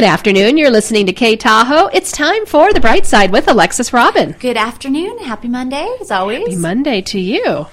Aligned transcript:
Good 0.00 0.06
afternoon. 0.06 0.56
You're 0.56 0.70
listening 0.70 1.04
to 1.08 1.12
K 1.12 1.36
Tahoe. 1.36 1.88
It's 1.92 2.10
time 2.10 2.46
for 2.46 2.72
The 2.72 2.80
Bright 2.80 3.04
Side 3.04 3.30
with 3.30 3.48
Alexis 3.48 3.92
Robin. 3.92 4.34
Good 4.40 4.56
afternoon. 4.56 5.18
Happy 5.18 5.46
Monday, 5.46 5.94
as 6.00 6.10
always. 6.10 6.38
Happy 6.38 6.56
Monday 6.56 7.02
to 7.02 7.20
you. 7.20 7.66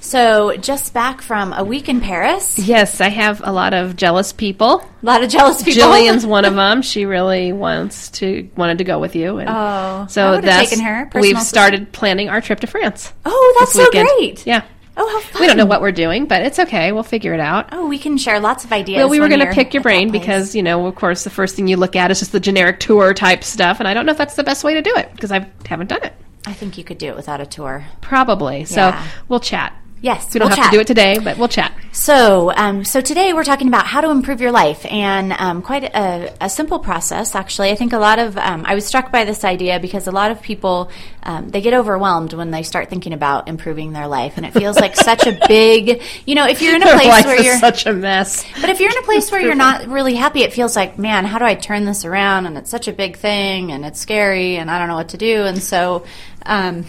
So, 0.00 0.56
just 0.56 0.94
back 0.94 1.20
from 1.20 1.52
a 1.52 1.62
week 1.62 1.90
in 1.90 2.00
Paris. 2.00 2.58
Yes, 2.58 3.02
I 3.02 3.08
have 3.10 3.42
a 3.44 3.52
lot 3.52 3.74
of 3.74 3.94
jealous 3.96 4.32
people. 4.32 4.80
A 5.02 5.06
lot 5.06 5.22
of 5.22 5.28
jealous 5.28 5.62
people. 5.62 5.82
Jillian's 5.82 6.24
one 6.24 6.46
of 6.46 6.54
them. 6.56 6.80
She 6.80 7.04
really 7.04 7.52
wants 7.52 8.08
to 8.12 8.48
wanted 8.56 8.78
to 8.78 8.84
go 8.84 8.98
with 8.98 9.14
you. 9.14 9.36
And 9.36 9.50
Oh, 9.50 10.06
so 10.08 10.30
would've 10.30 10.46
that's 10.46 10.70
taken 10.70 10.82
her, 10.82 11.10
we've 11.16 11.42
started 11.42 11.92
planning 11.92 12.30
our 12.30 12.40
trip 12.40 12.60
to 12.60 12.66
France. 12.68 13.12
Oh, 13.26 13.56
that's 13.60 13.74
so 13.74 13.82
weekend. 13.82 14.08
great. 14.16 14.46
Yeah, 14.46 14.64
Oh, 15.02 15.24
we 15.40 15.46
don't 15.46 15.56
know 15.56 15.64
what 15.66 15.80
we're 15.80 15.92
doing, 15.92 16.26
but 16.26 16.42
it's 16.42 16.58
okay. 16.58 16.92
We'll 16.92 17.02
figure 17.02 17.32
it 17.32 17.40
out. 17.40 17.70
Oh, 17.72 17.86
we 17.88 17.98
can 17.98 18.18
share 18.18 18.38
lots 18.38 18.64
of 18.64 18.72
ideas. 18.72 18.98
Well, 18.98 19.08
we 19.08 19.18
were 19.18 19.28
going 19.28 19.40
to 19.40 19.52
pick 19.52 19.72
your 19.72 19.82
brain 19.82 20.10
because, 20.10 20.54
you 20.54 20.62
know, 20.62 20.84
of 20.86 20.94
course, 20.94 21.24
the 21.24 21.30
first 21.30 21.56
thing 21.56 21.68
you 21.68 21.76
look 21.76 21.96
at 21.96 22.10
is 22.10 22.18
just 22.18 22.32
the 22.32 22.40
generic 22.40 22.80
tour 22.80 23.14
type 23.14 23.42
stuff, 23.42 23.78
and 23.80 23.88
I 23.88 23.94
don't 23.94 24.04
know 24.04 24.12
if 24.12 24.18
that's 24.18 24.34
the 24.34 24.44
best 24.44 24.62
way 24.62 24.74
to 24.74 24.82
do 24.82 24.92
it 24.96 25.10
because 25.12 25.32
I 25.32 25.48
haven't 25.66 25.86
done 25.88 26.02
it. 26.04 26.12
I 26.46 26.52
think 26.52 26.76
you 26.78 26.84
could 26.84 26.98
do 26.98 27.08
it 27.08 27.16
without 27.16 27.40
a 27.40 27.46
tour. 27.46 27.84
Probably. 28.00 28.64
So 28.66 28.88
Yeah. 28.88 29.06
we'll 29.28 29.40
chat. 29.40 29.74
Yes, 30.02 30.32
We 30.32 30.38
don't 30.38 30.48
we'll 30.48 30.56
have 30.56 30.64
chat. 30.64 30.72
to 30.72 30.76
do 30.78 30.80
it 30.80 30.86
today, 30.86 31.18
but 31.18 31.36
we'll 31.36 31.48
chat. 31.48 31.74
So, 31.92 32.50
um, 32.56 32.84
so 32.84 33.02
today 33.02 33.34
we're 33.34 33.44
talking 33.44 33.68
about 33.68 33.86
how 33.86 34.00
to 34.00 34.08
improve 34.10 34.40
your 34.40 34.50
life, 34.50 34.86
and 34.86 35.32
um, 35.32 35.60
quite 35.60 35.84
a, 35.84 36.32
a 36.40 36.48
simple 36.48 36.78
process. 36.78 37.34
Actually, 37.34 37.70
I 37.70 37.74
think 37.74 37.92
a 37.92 37.98
lot 37.98 38.18
of 38.18 38.38
um, 38.38 38.64
I 38.64 38.74
was 38.74 38.86
struck 38.86 39.12
by 39.12 39.26
this 39.26 39.44
idea 39.44 39.78
because 39.78 40.06
a 40.06 40.10
lot 40.10 40.30
of 40.30 40.40
people 40.40 40.90
um, 41.22 41.50
they 41.50 41.60
get 41.60 41.74
overwhelmed 41.74 42.32
when 42.32 42.50
they 42.50 42.62
start 42.62 42.88
thinking 42.88 43.12
about 43.12 43.46
improving 43.48 43.92
their 43.92 44.06
life, 44.06 44.38
and 44.38 44.46
it 44.46 44.52
feels 44.54 44.76
like 44.78 44.96
such 45.10 45.26
a 45.26 45.38
big, 45.48 46.02
you 46.24 46.34
know, 46.34 46.46
if 46.46 46.62
you're 46.62 46.76
in 46.76 46.82
a 46.82 46.86
place 46.86 47.24
where 47.26 47.42
you're 47.42 47.58
such 47.58 47.84
a 47.84 47.92
mess. 47.92 48.46
But 48.58 48.70
if 48.70 48.80
you're 48.80 48.90
in 48.90 48.98
a 48.98 49.02
place 49.02 49.30
where 49.30 49.42
you're 49.42 49.54
not 49.54 49.86
really 49.88 50.14
happy, 50.14 50.42
it 50.42 50.54
feels 50.54 50.76
like, 50.76 50.98
man, 50.98 51.26
how 51.26 51.38
do 51.38 51.44
I 51.44 51.56
turn 51.56 51.84
this 51.84 52.06
around? 52.06 52.46
And 52.46 52.56
it's 52.56 52.70
such 52.70 52.88
a 52.88 52.92
big 52.92 53.18
thing, 53.18 53.70
and 53.70 53.84
it's 53.84 54.00
scary, 54.00 54.56
and 54.56 54.70
I 54.70 54.78
don't 54.78 54.88
know 54.88 54.96
what 54.96 55.10
to 55.10 55.18
do. 55.18 55.42
And 55.42 55.62
so, 55.62 56.06
um, 56.46 56.86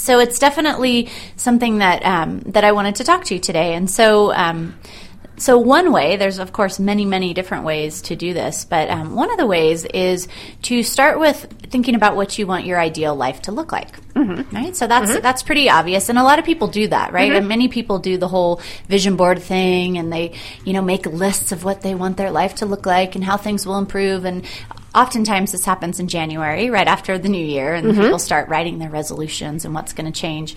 so 0.00 0.18
it's 0.18 0.38
definitely 0.38 1.10
something 1.36 1.78
that 1.78 2.04
um, 2.04 2.40
that 2.46 2.64
I 2.64 2.72
wanted 2.72 2.96
to 2.96 3.04
talk 3.04 3.24
to 3.24 3.34
you 3.34 3.40
today. 3.40 3.74
And 3.74 3.88
so, 3.88 4.32
um, 4.32 4.78
so 5.36 5.58
one 5.58 5.92
way, 5.92 6.16
there's 6.16 6.38
of 6.38 6.52
course 6.52 6.78
many, 6.78 7.04
many 7.04 7.34
different 7.34 7.64
ways 7.64 8.00
to 8.02 8.16
do 8.16 8.32
this, 8.32 8.64
but 8.64 8.88
um, 8.88 9.14
one 9.14 9.30
of 9.30 9.36
the 9.36 9.46
ways 9.46 9.84
is 9.84 10.26
to 10.62 10.82
start 10.82 11.20
with 11.20 11.46
thinking 11.70 11.94
about 11.94 12.16
what 12.16 12.38
you 12.38 12.46
want 12.46 12.64
your 12.64 12.80
ideal 12.80 13.14
life 13.14 13.42
to 13.42 13.52
look 13.52 13.72
like. 13.72 13.94
Mm-hmm. 14.14 14.56
Right. 14.56 14.74
So 14.74 14.86
that's 14.86 15.20
that's 15.20 15.42
pretty 15.42 15.68
obvious, 15.68 16.08
and 16.08 16.18
a 16.18 16.24
lot 16.24 16.38
of 16.38 16.46
people 16.46 16.68
do 16.68 16.88
that, 16.88 17.12
right? 17.12 17.32
And 17.32 17.46
many 17.46 17.68
people 17.68 17.98
do 17.98 18.16
the 18.16 18.28
whole 18.28 18.60
vision 18.88 19.16
board 19.16 19.42
thing, 19.42 19.98
and 19.98 20.10
they, 20.10 20.32
you 20.64 20.72
know, 20.72 20.82
make 20.82 21.04
lists 21.04 21.52
of 21.52 21.62
what 21.62 21.82
they 21.82 21.94
want 21.94 22.16
their 22.16 22.30
life 22.30 22.56
to 22.56 22.66
look 22.66 22.86
like 22.86 23.14
and 23.16 23.24
how 23.24 23.36
things 23.36 23.66
will 23.66 23.78
improve. 23.78 24.24
And 24.24 24.44
oftentimes 24.94 25.52
this 25.52 25.64
happens 25.64 26.00
in 26.00 26.08
January, 26.08 26.70
right 26.70 26.86
after 26.86 27.18
the 27.18 27.28
new 27.28 27.44
year, 27.44 27.74
and 27.74 27.86
mm-hmm. 27.86 28.00
people 28.00 28.18
start 28.18 28.48
writing 28.48 28.78
their 28.78 28.90
resolutions 28.90 29.64
and 29.64 29.74
what's 29.74 29.92
going 29.92 30.10
to 30.10 30.18
change. 30.18 30.56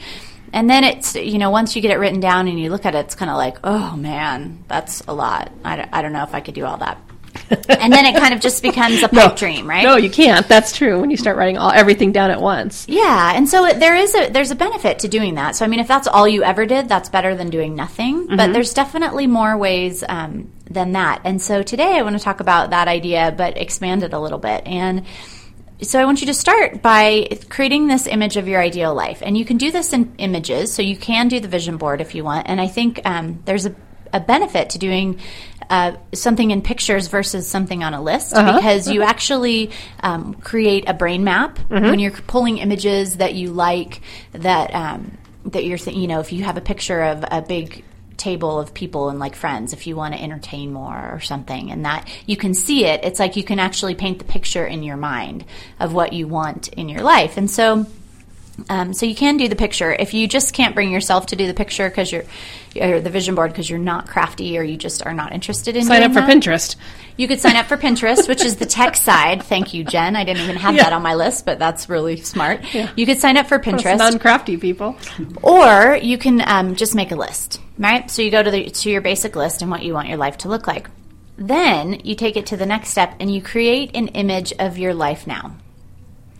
And 0.51 0.69
then 0.69 0.83
it's, 0.83 1.15
you 1.15 1.39
know, 1.39 1.49
once 1.49 1.75
you 1.75 1.81
get 1.81 1.91
it 1.91 1.97
written 1.97 2.19
down 2.19 2.47
and 2.47 2.59
you 2.59 2.69
look 2.69 2.85
at 2.85 2.93
it, 2.93 2.99
it's 2.99 3.15
kind 3.15 3.31
of 3.31 3.37
like, 3.37 3.57
oh 3.63 3.95
man, 3.95 4.63
that's 4.67 5.01
a 5.07 5.13
lot. 5.13 5.51
I 5.65 5.75
don't, 5.77 5.89
I 5.91 6.01
don't 6.01 6.13
know 6.13 6.23
if 6.23 6.35
I 6.35 6.41
could 6.41 6.53
do 6.53 6.65
all 6.65 6.77
that. 6.77 6.99
And 7.49 7.91
then 7.91 8.05
it 8.05 8.15
kind 8.15 8.33
of 8.33 8.39
just 8.39 8.61
becomes 8.61 9.03
a 9.03 9.07
pipe 9.09 9.35
dream, 9.35 9.67
right? 9.67 9.83
No, 9.83 9.95
you 9.95 10.09
can't. 10.09 10.47
That's 10.47 10.75
true. 10.75 10.99
When 10.99 11.09
you 11.09 11.17
start 11.17 11.37
writing 11.37 11.57
all 11.57 11.71
everything 11.71 12.11
down 12.11 12.31
at 12.31 12.41
once. 12.41 12.85
Yeah, 12.87 13.33
and 13.35 13.47
so 13.47 13.71
there 13.73 13.95
is 13.95 14.15
a 14.15 14.29
there's 14.29 14.51
a 14.51 14.55
benefit 14.55 14.99
to 14.99 15.07
doing 15.07 15.35
that. 15.35 15.55
So 15.55 15.65
I 15.65 15.67
mean, 15.67 15.79
if 15.79 15.87
that's 15.87 16.07
all 16.07 16.27
you 16.27 16.43
ever 16.43 16.65
did, 16.65 16.89
that's 16.89 17.09
better 17.09 17.35
than 17.35 17.49
doing 17.49 17.75
nothing. 17.75 18.27
But 18.35 18.53
there's 18.53 18.73
definitely 18.73 19.27
more 19.27 19.57
ways 19.57 20.03
um, 20.07 20.51
than 20.69 20.93
that. 20.93 21.21
And 21.23 21.41
so 21.41 21.63
today 21.63 21.97
I 21.97 22.01
want 22.01 22.17
to 22.17 22.23
talk 22.23 22.39
about 22.39 22.71
that 22.71 22.87
idea, 22.87 23.33
but 23.35 23.57
expand 23.57 24.03
it 24.03 24.13
a 24.13 24.19
little 24.19 24.39
bit. 24.39 24.65
And 24.65 25.05
so 25.81 25.99
I 25.99 26.05
want 26.05 26.21
you 26.21 26.27
to 26.27 26.33
start 26.33 26.81
by 26.81 27.27
creating 27.49 27.87
this 27.87 28.07
image 28.07 28.37
of 28.37 28.47
your 28.47 28.61
ideal 28.61 28.93
life, 28.93 29.21
and 29.23 29.37
you 29.37 29.45
can 29.45 29.57
do 29.57 29.71
this 29.71 29.93
in 29.93 30.13
images. 30.17 30.73
So 30.73 30.81
you 30.81 30.95
can 30.95 31.27
do 31.27 31.39
the 31.39 31.47
vision 31.47 31.77
board 31.77 32.01
if 32.01 32.15
you 32.15 32.23
want. 32.23 32.47
And 32.47 32.61
I 32.61 32.67
think 32.67 33.01
um, 33.05 33.41
there's 33.45 33.65
a 33.65 33.75
a 34.13 34.19
benefit 34.19 34.69
to 34.69 34.77
doing 34.77 35.19
uh, 35.69 35.95
something 36.13 36.51
in 36.51 36.61
pictures 36.61 37.07
versus 37.07 37.47
something 37.47 37.83
on 37.83 37.93
a 37.93 38.01
list 38.01 38.33
because 38.33 38.89
you 38.89 39.01
actually 39.01 39.71
um, 40.01 40.33
create 40.35 40.87
a 40.87 40.93
brain 40.93 41.23
map 41.23 41.59
when 41.69 41.99
you're 41.99 42.11
pulling 42.11 42.57
images 42.57 43.17
that 43.17 43.33
you 43.35 43.51
like 43.51 44.01
that 44.31 44.73
um, 44.73 45.17
that 45.45 45.65
you're 45.65 45.77
th- 45.77 45.95
you 45.95 46.07
know 46.07 46.19
if 46.19 46.31
you 46.31 46.43
have 46.43 46.57
a 46.57 46.61
picture 46.61 47.01
of 47.03 47.23
a 47.29 47.41
big 47.41 47.83
table 48.17 48.59
of 48.59 48.73
people 48.73 49.09
and 49.09 49.19
like 49.19 49.35
friends 49.35 49.73
if 49.73 49.87
you 49.87 49.95
want 49.95 50.13
to 50.13 50.21
entertain 50.21 50.71
more 50.71 51.11
or 51.11 51.19
something 51.19 51.71
and 51.71 51.83
that 51.83 52.07
you 52.25 52.37
can 52.37 52.53
see 52.53 52.85
it 52.85 53.03
it's 53.03 53.19
like 53.19 53.35
you 53.35 53.43
can 53.43 53.59
actually 53.59 53.95
paint 53.95 54.19
the 54.19 54.23
picture 54.23 54.65
in 54.65 54.83
your 54.83 54.95
mind 54.95 55.43
of 55.79 55.93
what 55.93 56.13
you 56.13 56.27
want 56.27 56.67
in 56.69 56.89
your 56.89 57.01
life. 57.01 57.37
And 57.37 57.49
so 57.49 57.85
um, 58.69 58.93
so 58.93 59.05
you 59.05 59.15
can 59.15 59.37
do 59.37 59.47
the 59.47 59.55
picture 59.55 59.93
if 59.93 60.13
you 60.13 60.27
just 60.27 60.53
can't 60.53 60.73
bring 60.75 60.91
yourself 60.91 61.27
to 61.27 61.35
do 61.35 61.47
the 61.47 61.53
picture 61.53 61.89
because 61.89 62.11
you're 62.11 62.23
or 62.79 62.99
the 63.01 63.09
vision 63.09 63.35
board 63.35 63.51
because 63.51 63.69
you're 63.69 63.77
not 63.77 64.07
crafty 64.07 64.57
or 64.57 64.63
you 64.63 64.77
just 64.77 65.05
are 65.05 65.13
not 65.13 65.31
interested 65.31 65.75
in 65.75 65.83
it. 65.83 65.85
Sign 65.85 66.01
up 66.03 66.11
for 66.13 66.21
that. 66.21 66.29
Pinterest. 66.29 66.75
You 67.17 67.27
could 67.27 67.39
sign 67.39 67.55
up 67.55 67.67
for 67.67 67.77
Pinterest, 67.77 68.27
which 68.27 68.43
is 68.43 68.55
the 68.55 68.65
tech 68.65 68.95
side. 69.09 69.43
Thank 69.43 69.73
you, 69.75 69.83
Jen. 69.83 70.15
I 70.15 70.23
didn't 70.23 70.41
even 70.43 70.55
have 70.55 70.73
Yeah. 70.75 70.83
that 70.85 70.93
on 70.93 71.03
my 71.03 71.13
list, 71.13 71.45
but 71.45 71.59
that's 71.59 71.87
really 71.87 72.15
smart. 72.17 72.61
You 72.97 73.05
could 73.05 73.19
sign 73.19 73.37
up 73.37 73.47
for 73.47 73.59
Pinterest, 73.59 73.97
Non-crafty 73.99 74.57
people. 74.57 74.97
or 75.43 75.97
you 76.01 76.17
can 76.17 76.41
um, 76.47 76.75
just 76.75 76.95
make 76.95 77.11
a 77.11 77.15
list, 77.15 77.61
right? 77.77 78.09
So 78.09 78.21
you 78.23 78.31
go 78.31 78.41
to 78.41 78.49
the 78.49 78.69
to 78.69 78.89
your 78.89 79.01
basic 79.01 79.35
list 79.35 79.61
and 79.61 79.69
what 79.69 79.83
you 79.83 79.93
want 79.93 80.07
your 80.07 80.17
life 80.17 80.39
to 80.39 80.47
look 80.49 80.65
like. 80.65 80.89
Then 81.37 81.99
you 82.03 82.15
take 82.15 82.37
it 82.37 82.47
to 82.47 82.57
the 82.57 82.65
next 82.65 82.89
step 82.89 83.15
and 83.19 83.33
you 83.33 83.41
create 83.41 83.91
an 83.95 84.07
image 84.09 84.53
of 84.59 84.77
your 84.77 84.93
life 84.93 85.25
now 85.27 85.55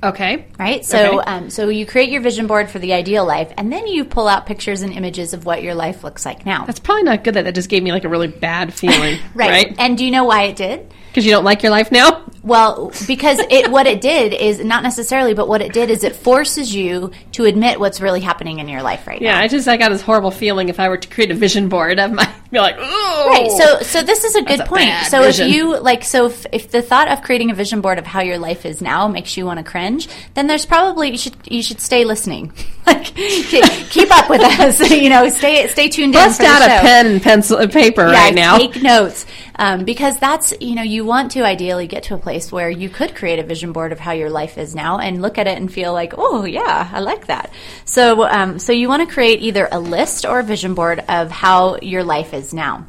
Okay. 0.04 0.46
right? 0.60 0.84
So, 0.84 1.20
Okay. 1.20 1.32
um, 1.32 1.50
so 1.50 1.70
you 1.70 1.86
create 1.86 2.10
your 2.10 2.22
vision 2.22 2.46
board 2.48 2.70
for 2.70 2.80
the 2.80 2.94
ideal 2.94 3.26
life, 3.26 3.52
and 3.58 3.72
then 3.72 3.88
you 3.88 4.04
pull 4.06 4.28
out 4.28 4.46
pictures 4.46 4.82
and 4.82 4.94
images 4.94 5.34
of 5.34 5.46
what 5.46 5.64
your 5.64 5.76
life 5.76 6.04
looks 6.04 6.26
like 6.26 6.46
now. 6.46 6.66
That's 6.66 6.80
probably 6.80 7.04
not 7.04 7.24
good. 7.24 7.36
That 7.36 7.46
that 7.46 7.56
just 7.56 7.70
gave 7.70 7.84
me 7.84 7.92
like 7.92 8.04
a 8.04 8.10
really 8.10 8.28
bad 8.28 8.74
feeling. 8.74 9.20
right. 9.34 9.50
Right. 9.50 9.76
And 9.80 9.98
do 9.98 10.04
you 10.06 10.12
know 10.12 10.26
why 10.26 10.44
it 10.44 10.56
did? 10.56 10.94
Because 11.14 11.26
you 11.28 11.32
don't 11.32 11.44
like 11.44 11.62
your 11.62 11.70
life 11.70 11.92
now. 11.92 12.24
Well, 12.42 12.92
because 13.08 13.38
it 13.52 13.70
what 13.70 13.86
it 13.86 14.02
did 14.02 14.34
is 14.34 14.60
not 14.60 14.82
necessarily, 14.82 15.36
but 15.36 15.48
what 15.48 15.62
it 15.62 15.72
did 15.72 15.92
is 15.92 16.04
it 16.04 16.16
forces 16.16 16.74
you 16.74 17.12
to 17.34 17.46
admit 17.46 17.80
what's 17.80 18.02
really 18.02 18.20
happening 18.20 18.58
in 18.58 18.68
your 18.68 18.82
life 18.82 19.06
right 19.06 19.22
Yeah. 19.22 19.34
now. 19.34 19.38
Yeah, 19.38 19.44
I 19.44 19.48
just 19.48 19.68
I 19.68 19.78
got 19.78 19.90
this 19.90 20.02
horrible 20.02 20.32
feeling 20.32 20.70
if 20.70 20.80
I 20.80 20.90
were 20.90 20.98
to 20.98 21.08
create 21.08 21.30
a 21.30 21.36
vision 21.36 21.70
board, 21.70 22.00
I 22.00 22.08
might 22.08 22.30
be 22.52 22.60
like, 22.60 22.76
oh. 22.80 23.28
Right. 23.30 23.50
So, 23.52 23.84
so 23.84 24.02
this 24.02 24.24
is 24.24 24.36
a 24.36 24.42
good 24.42 24.60
a 24.62 24.66
point. 24.66 24.90
So, 25.06 25.22
vision. 25.22 25.48
if 25.48 25.54
you 25.56 25.80
like, 25.80 26.04
so 26.04 26.26
if, 26.26 26.46
if 26.52 26.72
the 26.72 26.82
thought 26.82 27.08
of 27.10 27.22
creating 27.22 27.52
a 27.52 27.54
vision 27.54 27.80
board 27.80 28.00
of 28.00 28.06
how 28.08 28.22
your 28.22 28.40
life 28.40 28.66
is 28.66 28.82
now 28.82 29.08
makes 29.08 29.38
you 29.38 29.46
want 29.46 29.60
to 29.60 29.64
cringe, 29.64 30.10
then 30.34 30.48
there's 30.48 30.66
probably 30.66 31.12
you 31.12 31.18
should 31.18 31.36
you 31.46 31.62
should 31.62 31.80
stay 31.80 32.04
listening. 32.06 32.52
like, 32.88 33.06
keep, 33.06 33.64
keep 33.90 34.12
up 34.12 34.30
with 34.30 34.42
us. 34.42 34.80
you 34.92 35.10
know, 35.10 35.30
stay 35.30 35.68
stay 35.68 35.88
tuned 35.88 36.12
bust 36.14 36.42
in 36.42 36.46
for 36.48 36.52
out 36.52 36.60
the 36.60 36.66
a 36.78 36.82
pen 36.82 37.06
and 37.06 37.22
pencil 37.22 37.58
and 37.60 37.72
paper 37.72 38.08
yeah, 38.08 38.14
right 38.26 38.34
now. 38.36 38.58
take 38.58 38.82
notes 38.82 39.26
um, 39.56 39.86
because 39.86 40.18
that's 40.20 40.54
you 40.60 40.76
know 40.76 40.84
you 40.84 41.06
want 41.06 41.32
to 41.32 41.46
ideally 41.46 41.88
get 41.88 42.04
to 42.04 42.16
a 42.16 42.18
place 42.18 42.52
where 42.52 42.70
you 42.70 42.90
could 42.90 43.16
create 43.16 43.40
a 43.40 43.44
vision 43.44 43.72
board 43.72 43.92
of 43.92 44.00
how 44.00 44.12
your 44.12 44.30
life 44.30 44.58
is 44.58 44.76
now 44.76 45.00
and 45.00 45.22
look 45.22 45.38
at 45.38 45.48
it 45.48 45.58
and 45.58 45.72
feel 45.72 45.94
like 45.94 46.14
oh 46.18 46.46
yeah 46.46 46.90
I 46.92 47.00
like 47.00 47.28
that. 47.28 47.52
So 47.86 48.28
um, 48.28 48.60
so 48.60 48.72
you 48.72 48.88
want 48.88 49.08
to 49.08 49.14
create 49.14 49.42
either 49.42 49.68
a 49.72 49.80
list 49.80 50.26
or 50.26 50.40
a 50.40 50.44
vision 50.44 50.74
board 50.74 51.04
of 51.08 51.32
how 51.32 51.78
your 51.82 52.04
life 52.04 52.34
is 52.34 52.54
now. 52.54 52.86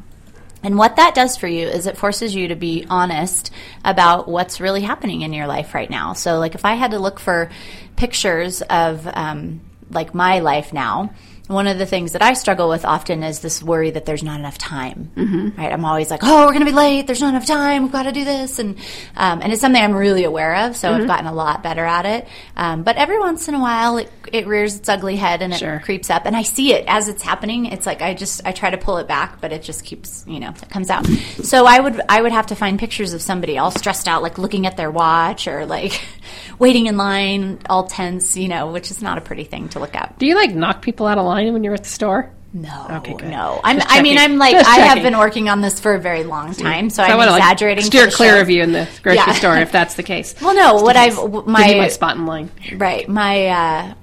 And 0.65 0.79
what 0.79 0.95
that 0.95 1.13
does 1.13 1.37
for 1.37 1.47
you 1.47 1.67
is 1.67 1.85
it 1.85 1.95
forces 1.95 2.33
you 2.33 2.47
to 2.47 2.55
be 2.55 2.87
honest 2.89 3.51
about 3.83 4.27
what's 4.27 4.59
really 4.59 4.81
happening 4.81 5.21
in 5.21 5.31
your 5.31 5.45
life 5.45 5.75
right 5.75 5.89
now. 5.89 6.13
So, 6.13 6.39
like, 6.39 6.55
if 6.55 6.65
I 6.65 6.73
had 6.73 6.89
to 6.89 6.97
look 6.97 7.19
for 7.19 7.51
pictures 7.95 8.63
of 8.63 9.07
um, 9.13 9.61
like 9.91 10.15
my 10.15 10.39
life 10.39 10.73
now, 10.73 11.13
one 11.47 11.67
of 11.67 11.77
the 11.77 11.85
things 11.85 12.13
that 12.13 12.21
I 12.21 12.33
struggle 12.33 12.69
with 12.69 12.85
often 12.85 13.21
is 13.23 13.39
this 13.39 13.61
worry 13.61 13.91
that 13.91 14.05
there's 14.05 14.23
not 14.23 14.39
enough 14.39 14.57
time. 14.57 15.11
Mm-hmm. 15.15 15.59
Right? 15.61 15.71
I'm 15.71 15.85
always 15.85 16.09
like, 16.09 16.21
oh, 16.23 16.45
we're 16.45 16.53
going 16.53 16.65
to 16.65 16.71
be 16.71 16.71
late. 16.71 17.05
There's 17.07 17.21
not 17.21 17.29
enough 17.29 17.45
time. 17.45 17.83
We've 17.83 17.91
got 17.91 18.03
to 18.03 18.11
do 18.11 18.25
this, 18.25 18.57
and 18.59 18.77
um, 19.15 19.41
and 19.41 19.51
it's 19.51 19.61
something 19.61 19.81
I'm 19.81 19.93
really 19.93 20.23
aware 20.23 20.55
of. 20.67 20.75
So 20.75 20.91
I've 20.91 21.07
gotten 21.07 21.27
a 21.27 21.33
lot 21.33 21.61
better 21.61 21.85
at 21.85 22.05
it. 22.05 22.27
Um, 22.55 22.83
but 22.83 22.95
every 22.97 23.19
once 23.19 23.47
in 23.47 23.53
a 23.55 23.59
while, 23.59 23.97
it, 23.97 24.11
it 24.33 24.47
rears 24.47 24.75
its 24.77 24.89
ugly 24.89 25.15
head 25.17 25.41
and 25.41 25.53
it 25.53 25.57
Sure. 25.59 25.79
creeps 25.83 26.09
up, 26.09 26.25
and 26.25 26.35
I 26.35 26.41
see 26.41 26.73
it 26.73 26.85
as 26.87 27.07
it's 27.07 27.21
happening. 27.21 27.67
It's 27.67 27.85
like 27.85 28.01
I 28.01 28.13
just 28.15 28.41
I 28.45 28.51
try 28.51 28.71
to 28.71 28.77
pull 28.77 28.97
it 28.97 29.07
back, 29.07 29.39
but 29.41 29.51
it 29.51 29.61
just 29.61 29.83
keeps 29.83 30.23
you 30.27 30.39
know 30.39 30.49
it 30.49 30.69
comes 30.69 30.89
out. 30.89 31.05
So 31.05 31.65
I 31.67 31.79
would 31.79 32.01
I 32.09 32.21
would 32.21 32.31
have 32.31 32.47
to 32.47 32.55
find 32.55 32.79
pictures 32.79 33.13
of 33.13 33.21
somebody 33.21 33.57
all 33.57 33.71
stressed 33.71 34.07
out, 34.07 34.23
like 34.23 34.37
looking 34.37 34.65
at 34.65 34.77
their 34.77 34.89
watch 34.89 35.47
or 35.47 35.65
like 35.65 36.01
waiting 36.59 36.87
in 36.87 36.97
line, 36.97 37.59
all 37.69 37.83
tense, 37.87 38.35
you 38.35 38.47
know, 38.47 38.71
which 38.71 38.89
is 38.89 39.01
not 39.01 39.17
a 39.17 39.21
pretty 39.21 39.43
thing 39.43 39.69
to 39.69 39.79
look 39.79 39.95
at. 39.95 40.17
Do 40.17 40.25
you 40.25 40.35
like 40.35 40.51
knock 40.55 40.81
people 40.81 41.05
out 41.05 41.17
of 41.17 41.25
line 41.25 41.34
when 41.51 41.63
you're 41.63 41.73
at 41.73 41.83
the 41.83 41.89
store? 41.89 42.31
No, 42.53 42.87
Okay, 42.89 43.13
good. 43.15 43.29
no. 43.29 43.59
I'm, 43.65 43.79
I 43.85 44.01
mean. 44.01 44.17
I'm 44.17 44.37
like 44.37 44.53
Just 44.55 44.69
I 44.69 44.77
have 44.79 45.03
been 45.03 45.17
working 45.17 45.49
on 45.49 45.59
this 45.59 45.77
for 45.77 45.93
a 45.93 45.99
very 45.99 46.23
long 46.23 46.53
time, 46.53 46.89
so 46.89 47.03
I 47.03 47.07
I'm 47.07 47.17
like, 47.17 47.27
exaggerating. 47.37 47.83
for 47.83 47.87
steer 47.87 48.09
clear 48.09 48.35
show. 48.35 48.41
of 48.41 48.49
you 48.49 48.63
in 48.63 48.71
the 48.71 48.87
grocery 49.03 49.17
Yeah. 49.27 49.33
store 49.33 49.57
if 49.57 49.73
that's 49.73 49.95
the 49.95 50.03
case. 50.13 50.33
Well, 50.41 50.55
no. 50.55 50.81
What 50.81 50.95
I've 50.95 51.15
w- 51.17 51.31
Give 51.41 51.45
you 51.47 51.51
my 51.51 51.73
my 51.75 51.87
spot 51.89 52.15
in 52.15 52.25
line. 52.25 52.49
Right. 52.77 53.09
My 53.09 53.47
uh, 53.47 53.93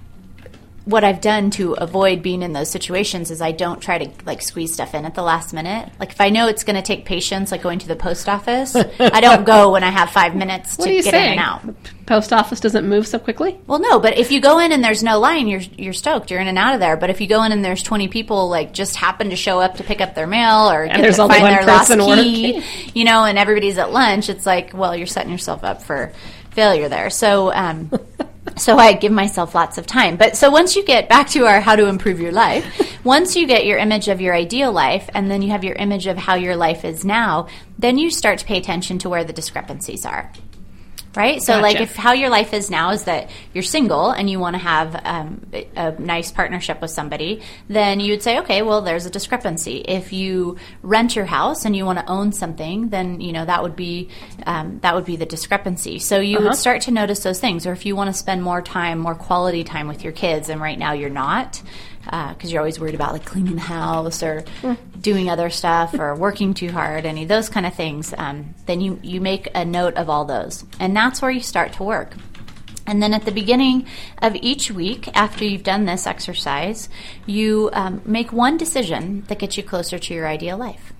what 0.85 1.05
I've 1.05 1.21
done 1.21 1.51
to 1.53 1.75
avoid 1.75 2.23
being 2.23 2.43
in 2.43 2.53
those 2.53 2.71
situations 2.71 3.31
is 3.31 3.41
I 3.41 3.53
don't 3.53 3.81
try 3.81 3.99
to 3.99 4.11
like 4.27 4.43
squeeze 4.43 4.75
stuff 4.75 4.95
in 4.95 5.05
at 5.05 5.15
the 5.15 5.23
last 5.23 5.53
minute. 5.53 5.89
Like 6.01 6.11
if 6.11 6.21
I 6.21 6.31
know 6.31 6.49
it's 6.49 6.65
going 6.65 6.77
to 6.77 6.83
take 6.83 7.05
patience, 7.05 7.53
like 7.53 7.63
going 7.63 7.79
to 7.81 7.89
the 7.89 7.95
post 7.95 8.29
office, 8.29 8.75
I 8.75 9.21
don't 9.21 9.45
go 9.45 9.71
when 9.71 9.85
I 9.85 9.91
have 9.91 10.11
five 10.11 10.35
minutes 10.35 10.77
to 10.79 10.89
get 10.89 11.05
saying? 11.05 11.35
in 11.35 11.39
and 11.39 11.41
out. 11.41 11.63
Post 12.07 12.33
office 12.33 12.59
doesn't 12.59 12.89
move 12.89 13.07
so 13.07 13.21
quickly. 13.21 13.61
Well, 13.69 13.79
no, 13.79 14.01
but 14.01 14.19
if 14.19 14.33
you 14.33 14.41
go 14.41 14.59
in 14.59 14.73
and 14.73 14.83
there's 14.83 15.05
no 15.05 15.21
line, 15.21 15.47
you're 15.47 15.61
you're 15.61 15.93
stoked. 15.93 16.31
You're 16.33 16.41
in 16.41 16.49
and 16.49 16.59
out 16.59 16.75
of 16.75 16.81
there. 16.81 16.97
But 16.97 17.11
if 17.11 17.21
you 17.21 17.29
go 17.29 17.45
in 17.45 17.53
and 17.53 17.65
there's 17.65 17.83
20 17.83 18.09
people 18.09 18.49
like 18.49 18.73
just 18.73 18.97
happen 18.97 19.31
to 19.31 19.37
show 19.37 19.61
up 19.61 19.77
to 19.77 19.85
pick 19.85 20.01
up 20.01 20.17
their 20.17 20.27
mail 20.27 20.69
or 20.69 20.87
get 20.87 21.01
there's 21.01 21.17
to 21.17 21.29
find 21.29 21.45
their 21.45 21.65
lost 21.65 21.93
key, 21.93 22.63
you 22.93 23.05
know, 23.05 23.25
and 23.25 23.39
everybody's 23.39 23.79
at 23.79 23.93
lunch, 23.93 24.29
it's 24.29 24.47
like, 24.47 24.75
well, 24.75 24.97
you're 24.97 25.07
setting 25.07 25.31
yourself 25.31 25.63
up 25.63 25.83
for 25.83 26.13
failure 26.51 26.89
there. 26.89 27.09
So, 27.09 27.53
um, 27.53 27.91
so 28.57 28.77
I 28.77 28.93
give 28.93 29.13
myself 29.13 29.55
lots 29.55 29.79
of 29.79 29.87
time. 29.87 30.17
But 30.17 30.37
so 30.37 30.51
once 30.51 30.77
you 30.77 30.85
get 30.85 31.09
back 31.09 31.29
to 31.31 31.47
our 31.47 31.61
how 31.61 31.77
to 31.77 31.87
improve 31.87 32.21
your 32.21 32.33
life, 32.33 32.65
once 33.05 33.37
you 33.37 33.47
get 33.47 33.67
your 33.67 33.79
image 33.79 34.09
of 34.09 34.21
your 34.21 34.35
ideal 34.35 34.73
life, 34.73 35.09
and 35.15 35.31
then 35.31 35.43
you 35.43 35.51
have 35.51 35.65
your 35.65 35.77
image 35.77 36.07
of 36.07 36.19
how 36.19 36.35
your 36.35 36.57
life 36.57 36.85
is 36.85 37.05
now, 37.05 37.49
then 37.79 37.99
you 37.99 38.11
start 38.11 38.39
to 38.39 38.45
pay 38.45 38.59
attention 38.59 38.99
to 38.99 39.09
where 39.09 39.25
the 39.25 39.33
discrepancies 39.33 40.05
are. 40.07 40.31
Right? 41.15 41.43
So, 41.43 41.61
like, 41.61 41.79
if 41.81 41.95
how 41.95 42.13
your 42.13 42.31
life 42.31 42.55
is 42.55 42.71
now 42.71 42.91
is 42.91 43.05
that 43.05 43.29
you're 43.53 43.63
single 43.63 44.11
and 44.11 44.31
you 44.31 44.39
want 44.39 44.55
to 44.55 44.59
have 44.59 44.99
um, 45.05 45.47
a 45.77 45.93
nice 45.99 46.33
partnership 46.33 46.81
with 46.81 46.91
somebody, 46.91 47.43
then 47.69 48.01
you 48.01 48.13
would 48.13 48.23
say, 48.23 48.39
okay, 48.39 48.63
well, 48.63 48.81
there's 48.81 49.05
a 49.05 49.11
discrepancy. 49.11 49.79
If 49.87 50.13
you 50.13 50.57
rent 50.83 51.15
your 51.15 51.27
house 51.27 51.67
and 51.67 51.77
you 51.77 51.85
want 51.85 51.99
to 51.99 52.07
own 52.11 52.33
something, 52.33 52.89
then 52.89 53.21
you 53.21 53.33
know 53.33 53.45
that 53.45 53.63
would 53.63 53.77
be 53.77 54.09
um, 54.47 54.79
that 54.81 54.95
would 54.95 55.05
be 55.05 55.17
the 55.17 55.27
discrepancy. 55.27 55.99
So 55.99 56.19
you 56.19 56.41
would 56.41 56.55
start 56.55 56.83
to 56.83 56.91
notice 56.91 57.23
those 57.23 57.41
things. 57.41 57.67
Or 57.67 57.73
if 57.73 57.85
you 57.85 57.95
want 57.95 58.09
to 58.09 58.15
spend 58.15 58.43
more 58.43 58.63
time, 58.63 58.99
more 58.99 59.15
quality 59.15 59.65
time 59.65 59.89
with 59.89 60.05
your 60.05 60.13
kids, 60.13 60.49
and 60.49 60.61
right 60.61 60.79
now 60.79 60.93
you're 60.93 61.11
not 61.11 61.61
because 62.05 62.53
you're 62.53 62.61
always 62.61 62.81
worried 62.81 62.95
about 62.95 63.13
like 63.13 63.25
cleaning 63.25 63.55
the 63.55 63.61
house 63.61 64.23
or 64.23 64.45
doing 65.01 65.31
other 65.31 65.51
stuff 65.51 65.95
or 65.95 66.15
working 66.15 66.55
too 66.55 66.71
hard, 66.71 67.07
any 67.07 67.23
of 67.23 67.29
those 67.29 67.49
kind 67.49 67.67
of 67.67 67.75
things, 67.75 68.15
um, 68.17 68.55
then 68.67 68.81
you, 68.81 68.99
you 69.03 69.21
make 69.21 69.49
a 69.55 69.65
note 69.65 69.95
of 69.95 70.09
all 70.09 70.25
those. 70.25 70.65
And 70.81 70.97
that's 70.97 71.23
where 71.23 71.31
you 71.31 71.41
start 71.41 71.75
to 71.75 71.83
work. 71.83 72.15
And 72.87 73.03
then 73.03 73.15
at 73.15 73.25
the 73.25 73.33
beginning 73.33 73.87
of 74.21 74.35
each 74.35 74.71
week, 74.71 75.09
after 75.17 75.45
you've 75.45 75.63
done 75.63 75.85
this 75.85 76.07
exercise, 76.07 76.89
you 77.27 77.71
um, 77.73 78.03
make 78.05 78.33
one 78.33 78.57
decision 78.57 79.23
that 79.29 79.39
gets 79.39 79.57
you 79.57 79.63
closer 79.63 79.99
to 79.99 80.15
your 80.15 80.27
ideal 80.27 80.57
life. 80.57 80.93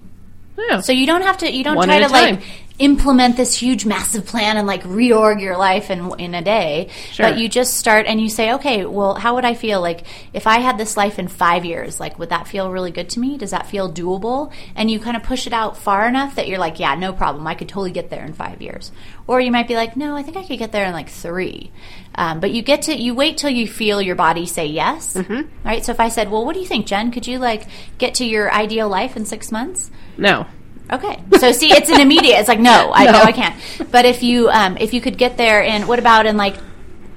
Yeah. 0.57 0.81
So 0.81 0.93
you 0.93 1.07
don't 1.07 1.23
have 1.23 1.39
to. 1.39 1.51
You 1.51 1.65
don't 1.65 1.77
One 1.77 1.89
try 1.89 1.99
to 2.01 2.09
like 2.09 2.43
implement 2.79 3.37
this 3.37 3.55
huge, 3.55 3.85
massive 3.85 4.27
plan 4.27 4.57
and 4.57 4.67
like 4.67 4.83
reorg 4.85 5.41
your 5.41 5.57
life 5.57 5.91
in 5.91 6.13
in 6.19 6.35
a 6.35 6.43
day. 6.43 6.89
Sure. 7.13 7.27
But 7.29 7.39
you 7.39 7.49
just 7.49 7.77
start 7.77 8.07
and 8.07 8.21
you 8.21 8.29
say, 8.29 8.53
okay, 8.55 8.85
well, 8.87 9.15
how 9.15 9.35
would 9.35 9.45
I 9.45 9.55
feel 9.55 9.81
like 9.81 10.05
if 10.33 10.47
I 10.47 10.59
had 10.59 10.79
this 10.79 10.97
life 10.97 11.19
in 11.19 11.29
five 11.29 11.65
years? 11.65 12.01
Like, 12.01 12.19
would 12.19 12.31
that 12.31 12.49
feel 12.49 12.71
really 12.71 12.91
good 12.91 13.11
to 13.11 13.21
me? 13.21 13.37
Does 13.39 13.51
that 13.51 13.67
feel 13.67 13.93
doable? 13.93 14.53
And 14.75 14.91
you 14.91 14.99
kind 15.01 15.17
of 15.17 15.23
push 15.23 15.47
it 15.47 15.53
out 15.53 15.77
far 15.77 16.09
enough 16.09 16.35
that 16.37 16.49
you're 16.49 16.59
like, 16.59 16.81
yeah, 16.81 16.95
no 16.95 17.13
problem. 17.13 17.47
I 17.47 17.55
could 17.55 17.69
totally 17.69 17.93
get 17.93 18.11
there 18.11 18.25
in 18.25 18.33
five 18.33 18.61
years. 18.63 18.91
Or 19.27 19.41
you 19.41 19.53
might 19.53 19.69
be 19.69 19.77
like, 19.77 19.97
no, 19.97 20.17
I 20.17 20.23
think 20.23 20.37
I 20.37 20.43
could 20.45 20.59
get 20.59 20.73
there 20.73 20.87
in 20.87 20.93
like 20.93 21.09
three. 21.09 21.71
Um, 22.15 22.41
but 22.41 22.51
you 22.51 22.63
get 22.63 22.83
to 22.83 22.95
you 22.95 23.15
wait 23.15 23.39
till 23.39 23.51
you 23.51 23.67
feel 23.69 24.03
your 24.03 24.17
body 24.17 24.45
say 24.47 24.67
yes, 24.67 25.15
Mm-hmm. 25.15 25.43
right? 25.67 25.85
So 25.85 25.93
if 25.93 26.01
I 26.01 26.09
said, 26.09 26.31
well, 26.31 26.45
what 26.45 26.55
do 26.55 26.61
you 26.61 26.67
think, 26.67 26.87
Jen? 26.87 27.11
Could 27.11 27.27
you 27.27 27.39
like 27.39 27.67
get 27.99 28.15
to 28.17 28.25
your 28.25 28.53
ideal 28.53 28.89
life 28.89 29.17
in 29.17 29.25
six 29.25 29.53
months? 29.53 29.91
no. 30.17 30.47
Okay. 30.91 31.23
So 31.39 31.53
see, 31.53 31.73
it's 31.73 31.91
an 31.91 32.01
immediate. 32.01 32.39
It's 32.39 32.49
like 32.49 32.61
no, 32.61 32.91
I 32.95 33.05
No. 33.05 33.13
know 33.13 33.23
I 33.23 33.33
can't. 33.33 33.55
But 33.91 34.05
if 34.05 34.23
you 34.23 34.49
um, 34.51 34.77
if 34.79 34.93
you 34.95 35.01
could 35.01 35.19
get 35.19 35.37
there 35.37 35.63
and 35.63 35.87
what 35.89 35.99
about 35.99 36.27
in 36.27 36.37
like 36.37 36.57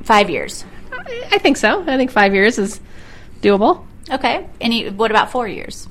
five 0.03 0.29
years? 0.29 0.63
I, 0.91 1.27
I 1.33 1.37
think 1.37 1.57
so. 1.57 1.81
I 1.81 1.97
think 1.97 2.11
five 2.11 2.33
years 2.33 2.57
is 2.57 2.79
doable. 3.41 3.85
Okay. 4.09 4.47
And 4.61 4.73
you, 4.73 4.91
what 4.91 5.11
about 5.11 5.31
four 5.31 5.47
years? 5.47 5.87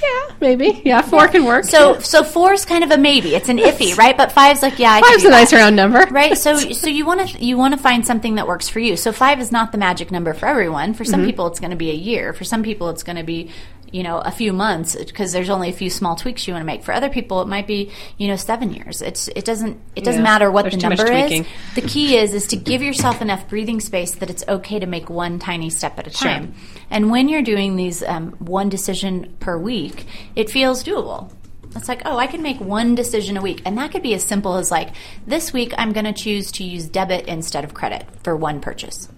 Yeah, 0.00 0.34
maybe. 0.40 0.80
Yeah, 0.84 1.02
four 1.02 1.26
can 1.26 1.44
work. 1.44 1.64
So 1.64 1.98
so 1.98 2.22
four 2.22 2.52
is 2.52 2.64
kind 2.64 2.84
of 2.84 2.92
a 2.92 2.96
maybe. 2.98 3.34
It's 3.34 3.48
an 3.48 3.58
iffy, 3.58 3.96
right? 3.98 4.16
But 4.16 4.30
five's 4.30 4.62
like 4.62 4.78
yeah, 4.78 4.92
I 4.92 5.00
five's 5.00 5.24
a 5.24 5.28
that. 5.28 5.30
nice 5.32 5.52
round 5.52 5.74
number. 5.74 6.06
right 6.12 6.38
so 6.38 6.56
so 6.72 6.86
you 6.88 7.04
want 7.04 7.28
to 7.28 7.44
you 7.44 7.56
want 7.58 7.74
to 7.74 7.80
find 7.80 8.06
something 8.06 8.36
that 8.36 8.46
works 8.46 8.68
for 8.68 8.78
you 8.78 8.96
so 8.96 9.10
five 9.10 9.40
is 9.40 9.50
not 9.50 9.72
the 9.72 9.78
magic 9.78 10.12
number 10.12 10.34
for 10.34 10.46
everyone 10.46 10.94
for 10.94 11.02
Mm-hmm. 11.02 11.10
some 11.10 11.24
people 11.24 11.48
it's 11.48 11.58
going 11.58 11.72
to 11.72 11.76
be 11.76 11.90
a 11.90 11.94
year 11.94 12.32
for 12.32 12.44
some 12.44 12.62
people 12.62 12.90
it's 12.90 13.02
going 13.02 13.16
to 13.16 13.24
be 13.24 13.50
you 13.92 14.02
know 14.02 14.18
a 14.18 14.30
few 14.30 14.52
months 14.52 14.96
because 14.96 15.32
there's 15.32 15.48
only 15.48 15.68
a 15.68 15.72
few 15.72 15.90
small 15.90 16.16
tweaks 16.16 16.46
you 16.46 16.54
want 16.54 16.62
to 16.62 16.66
make 16.66 16.82
for 16.82 16.92
other 16.92 17.08
people 17.08 17.40
it 17.40 17.48
might 17.48 17.66
be 17.66 17.90
you 18.16 18.28
know 18.28 18.36
seven 18.36 18.72
years 18.72 19.02
it's 19.02 19.28
it 19.28 19.44
doesn't 19.44 19.80
it 19.96 20.04
doesn't 20.04 20.20
Yeah, 20.20 20.30
matter 20.30 20.50
what 20.50 20.70
the 20.70 20.76
number 20.76 21.10
is 21.10 21.46
the 21.74 21.82
key 21.82 22.16
is 22.16 22.34
is 22.34 22.46
to 22.48 22.56
give 22.56 22.82
yourself 22.82 23.22
enough 23.22 23.48
breathing 23.48 23.80
space 23.80 24.14
that 24.16 24.30
it's 24.30 24.44
okay 24.48 24.78
to 24.78 24.86
make 24.86 25.08
one 25.10 25.38
tiny 25.38 25.70
step 25.70 25.98
at 25.98 26.06
a 26.06 26.10
Sure. 26.10 26.30
time 26.30 26.54
and 26.90 27.10
when 27.10 27.28
you're 27.28 27.42
doing 27.42 27.76
these 27.76 28.02
um, 28.02 28.32
one 28.38 28.68
decision 28.68 29.36
per 29.40 29.56
week 29.58 30.06
it 30.36 30.50
feels 30.50 30.82
doable 30.82 31.32
it's 31.76 31.88
like, 31.88 32.02
oh, 32.04 32.16
I 32.16 32.26
can 32.26 32.42
make 32.42 32.60
one 32.60 32.94
decision 32.94 33.36
a 33.36 33.42
week. 33.42 33.62
And 33.64 33.76
that 33.78 33.92
could 33.92 34.02
be 34.02 34.14
as 34.14 34.24
simple 34.24 34.56
as 34.56 34.70
like, 34.70 34.90
this 35.26 35.52
week 35.52 35.74
I'm 35.76 35.92
going 35.92 36.06
to 36.06 36.12
choose 36.12 36.50
to 36.52 36.64
use 36.64 36.86
debit 36.86 37.26
instead 37.26 37.64
of 37.64 37.74
credit 37.74 38.06
for 38.22 38.36
one 38.36 38.60
purchase. 38.60 39.08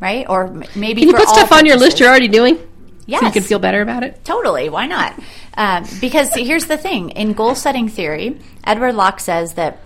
Right? 0.00 0.28
Or 0.28 0.48
maybe 0.74 1.02
Can 1.02 1.08
you 1.08 1.12
for 1.12 1.20
put 1.20 1.28
stuff 1.28 1.52
on 1.52 1.66
your 1.66 1.76
list 1.76 2.00
you're 2.00 2.08
already 2.08 2.28
doing? 2.28 2.58
So 3.10 3.16
you 3.16 3.22
Yes. 3.26 3.32
can 3.34 3.42
feel 3.42 3.58
better 3.58 3.80
about 3.82 4.02
it? 4.04 4.24
Totally. 4.24 4.68
Why 4.68 4.86
not? 4.86 5.14
Um, 5.56 5.84
because 6.00 6.32
here's 6.34 6.66
the 6.66 6.76
thing 6.78 7.10
in 7.10 7.32
goal 7.32 7.54
setting 7.54 7.88
theory, 7.88 8.38
Edward 8.64 8.94
Locke 8.94 9.20
says 9.20 9.54
that 9.54 9.78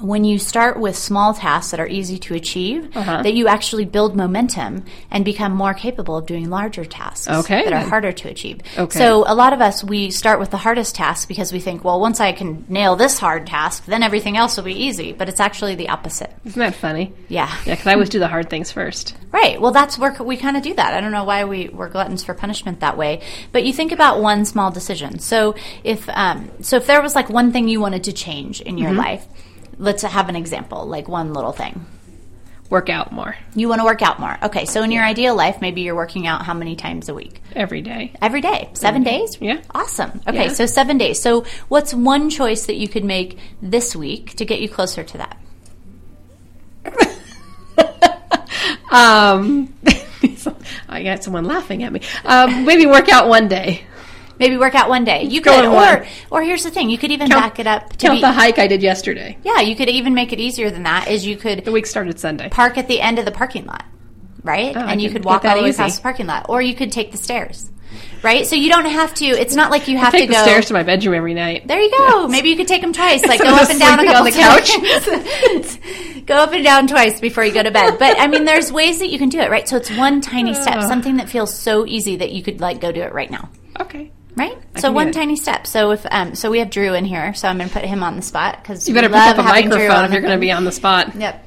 when 0.00 0.24
you 0.24 0.38
start 0.38 0.78
with 0.78 0.96
small 0.96 1.34
tasks 1.34 1.70
that 1.70 1.80
are 1.80 1.86
easy 1.86 2.18
to 2.18 2.34
achieve, 2.34 2.88
Uh-huh. 2.96 3.22
that 3.22 3.34
you 3.34 3.48
actually 3.48 3.84
build 3.84 4.16
momentum 4.16 4.84
and 5.10 5.24
become 5.24 5.52
more 5.52 5.74
capable 5.74 6.16
of 6.16 6.26
doing 6.26 6.48
larger 6.50 6.84
tasks 6.84 7.28
Okay, 7.28 7.64
that 7.64 7.72
are 7.72 7.88
harder 7.88 8.12
to 8.12 8.28
achieve. 8.28 8.60
Okay. 8.78 8.98
So 8.98 9.24
a 9.26 9.34
lot 9.34 9.52
of 9.52 9.60
us 9.60 9.84
we 9.84 10.10
start 10.10 10.40
with 10.40 10.50
the 10.50 10.56
hardest 10.56 10.94
task 10.94 11.28
because 11.28 11.52
we 11.52 11.60
think, 11.60 11.84
well, 11.84 12.00
once 12.00 12.20
I 12.20 12.32
can 12.32 12.64
nail 12.68 12.96
this 12.96 13.18
hard 13.18 13.46
task, 13.46 13.84
then 13.86 14.02
everything 14.02 14.36
else 14.36 14.56
will 14.56 14.64
be 14.64 14.74
easy. 14.74 15.12
But 15.12 15.28
it's 15.28 15.40
actually 15.40 15.74
the 15.74 15.88
opposite. 15.90 16.32
Isn't 16.44 16.58
that 16.60 16.74
funny? 16.74 17.12
Yeah. 17.28 17.48
Yeah, 17.66 17.74
because 17.74 17.86
I 17.86 17.92
always 17.94 18.08
do 18.08 18.18
the 18.18 18.28
hard 18.28 18.48
things 18.50 18.72
first. 18.72 19.14
Right. 19.32 19.60
Well, 19.60 19.72
that's 19.72 19.98
where 19.98 20.12
we 20.22 20.36
kind 20.36 20.56
of 20.56 20.62
do 20.62 20.74
that. 20.74 20.94
I 20.94 21.00
don't 21.00 21.12
know 21.12 21.24
why 21.24 21.44
we, 21.44 21.68
we're 21.68 21.88
gluttons 21.88 22.24
for 22.24 22.34
punishment 22.34 22.80
that 22.80 22.96
way, 22.96 23.20
but 23.52 23.64
you 23.64 23.72
think 23.72 23.92
about 23.92 24.20
one 24.20 24.44
small 24.44 24.70
decision. 24.70 25.18
So 25.18 25.54
if 25.84 26.08
um, 26.08 26.50
so, 26.62 26.76
if 26.76 26.86
there 26.86 27.00
was 27.02 27.14
like 27.14 27.28
one 27.28 27.52
thing 27.52 27.68
you 27.68 27.80
wanted 27.80 28.04
to 28.04 28.12
change 28.12 28.60
in 28.60 28.78
your 28.78 28.92
life, 28.92 29.26
let's 29.80 30.02
have 30.02 30.28
an 30.28 30.36
example, 30.36 30.86
like 30.86 31.08
one 31.08 31.32
little 31.32 31.52
thing. 31.52 31.86
Work 32.68 32.88
out 32.88 33.10
more 33.10 33.34
You 33.56 33.68
want 33.68 33.80
to 33.80 33.84
work 33.84 34.00
out 34.00 34.20
more. 34.20 34.38
Okay. 34.44 34.64
So 34.64 34.84
in 34.84 34.92
your 34.92 35.02
ideal 35.02 35.34
life, 35.34 35.60
maybe 35.60 35.80
you're 35.80 35.96
working 35.96 36.28
out 36.28 36.42
how 36.42 36.54
many 36.54 36.76
times 36.76 37.08
a 37.08 37.14
week? 37.14 37.42
every 37.56 37.82
day. 37.82 38.12
Every 38.22 38.40
day, 38.40 38.70
7 38.74 39.02
days. 39.02 39.38
Yeah. 39.40 39.60
Awesome. 39.74 40.20
Okay. 40.28 40.44
Yeah. 40.44 40.52
So 40.52 40.66
seven 40.66 40.96
days. 40.96 41.20
So 41.20 41.44
what's 41.68 41.92
one 41.92 42.30
choice 42.30 42.66
that 42.66 42.76
you 42.76 42.86
could 42.86 43.04
make 43.04 43.38
this 43.60 43.96
week 43.96 44.36
to 44.36 44.44
get 44.44 44.60
you 44.60 44.68
closer 44.68 45.02
to 45.02 45.18
that? 45.18 45.36
Um, 48.90 49.72
I 50.88 51.04
got 51.04 51.22
someone 51.22 51.44
laughing 51.44 51.84
at 51.84 51.92
me. 51.92 52.00
Um, 52.24 52.64
maybe 52.64 52.86
work 52.86 53.08
out 53.08 53.28
one 53.28 53.46
day. 53.46 53.84
Maybe 54.40 54.56
work 54.56 54.74
out 54.74 54.88
one 54.88 55.04
day. 55.04 55.22
You 55.24 55.40
could, 55.40 55.64
or 55.66 55.70
one. 55.70 56.06
or 56.30 56.42
here's 56.42 56.64
the 56.64 56.70
thing: 56.70 56.90
you 56.90 56.98
could 56.98 57.12
even 57.12 57.28
Count- 57.28 57.42
back 57.42 57.58
it 57.60 57.66
up 57.68 57.90
to 57.90 58.06
Count 58.08 58.16
be. 58.16 58.20
the 58.22 58.32
hike 58.32 58.58
I 58.58 58.66
did 58.66 58.82
yesterday. 58.82 59.38
Yeah, 59.44 59.60
you 59.60 59.76
could 59.76 59.88
even 59.88 60.14
make 60.14 60.32
it 60.32 60.40
easier 60.40 60.70
than 60.70 60.82
that. 60.84 61.08
Is 61.08 61.24
you 61.26 61.36
could 61.36 61.64
The 61.64 61.70
week 61.72 61.86
started 61.86 62.18
Sunday. 62.18 62.48
park 62.48 62.76
at 62.78 62.88
the 62.88 63.00
end 63.00 63.18
of 63.20 63.24
the 63.26 63.30
parking 63.32 63.66
lot, 63.66 63.84
right? 64.42 64.76
Oh, 64.76 64.80
I 64.80 64.92
and 64.92 65.00
you 65.02 65.10
could 65.10 65.24
walk 65.24 65.44
all 65.44 65.56
the 65.56 65.62
way 65.62 65.70
across 65.70 65.96
the 65.96 66.02
parking 66.02 66.26
lot, 66.26 66.46
or 66.48 66.60
you 66.62 66.74
could 66.74 66.90
take 66.90 67.12
the 67.12 67.18
stairs, 67.18 67.70
right? 68.22 68.46
So 68.46 68.56
you 68.56 68.70
don't 68.70 68.86
have 68.86 69.12
to. 69.14 69.26
It's 69.26 69.54
not 69.54 69.70
like 69.70 69.86
you 69.88 69.98
have 69.98 70.10
Take 70.12 70.22
to 70.22 70.26
the 70.28 70.32
go. 70.34 70.42
stairs 70.42 70.66
to 70.66 70.72
my 70.72 70.82
bedroom 70.82 71.14
every 71.14 71.34
night. 71.34 71.66
there 71.68 71.78
you 71.80 71.90
go. 71.90 72.26
Maybe 72.26 72.48
you 72.48 72.56
could 72.56 72.68
take 72.68 72.80
them 72.80 72.92
twice, 72.94 73.22
like 73.26 73.40
go 73.42 73.48
up 73.48 73.68
and 73.68 73.78
down 73.78 74.00
a 74.00 74.04
couple 74.04 74.20
on 74.20 74.24
the 74.24 74.30
couch. 74.32 76.24
go 76.26 76.36
up 76.36 76.52
and 76.52 76.64
down 76.64 76.86
twice 76.86 77.20
before 77.20 77.44
you 77.44 77.52
go 77.52 77.62
to 77.62 77.70
bed. 77.70 77.98
But 77.98 78.18
I 78.18 78.26
mean, 78.26 78.44
there's 78.46 78.72
ways 78.72 79.00
that 79.00 79.08
you 79.10 79.18
can 79.18 79.28
do 79.28 79.38
it, 79.38 79.50
right? 79.50 79.68
So 79.68 79.76
it's 79.76 79.90
one 79.96 80.20
tiny 80.22 80.54
step, 80.54 80.76
Uh. 80.76 80.88
something 80.88 81.16
that 81.18 81.28
feels 81.28 81.52
so 81.52 81.84
easy 81.86 82.16
that 82.16 82.32
you 82.32 82.42
could 82.42 82.60
like 82.60 82.80
go 82.80 82.90
do 82.90 83.02
it 83.02 83.12
right 83.12 83.30
now. 83.30 83.50
Okay. 83.78 84.12
Right, 84.36 84.56
I 84.74 84.80
so 84.80 84.92
one 84.92 85.12
tiny 85.12 85.36
step. 85.36 85.66
So 85.66 85.90
if 85.90 86.06
um, 86.10 86.34
so, 86.34 86.50
we 86.50 86.60
have 86.60 86.70
Drew 86.70 86.94
in 86.94 87.04
here. 87.04 87.34
So 87.34 87.48
I'm 87.48 87.58
going 87.58 87.68
to 87.68 87.74
put 87.74 87.84
him 87.84 88.02
on 88.02 88.16
the 88.16 88.22
spot 88.22 88.62
because 88.62 88.88
You 88.88 88.94
better 88.94 89.08
pick 89.08 89.16
up 89.16 89.38
a 89.38 89.42
microphone 89.42 90.04
if 90.04 90.12
you're 90.12 90.20
going 90.20 90.34
to 90.34 90.38
be 90.38 90.52
on 90.52 90.64
the 90.64 90.72
spot. 90.72 91.14
Yep. 91.16 91.46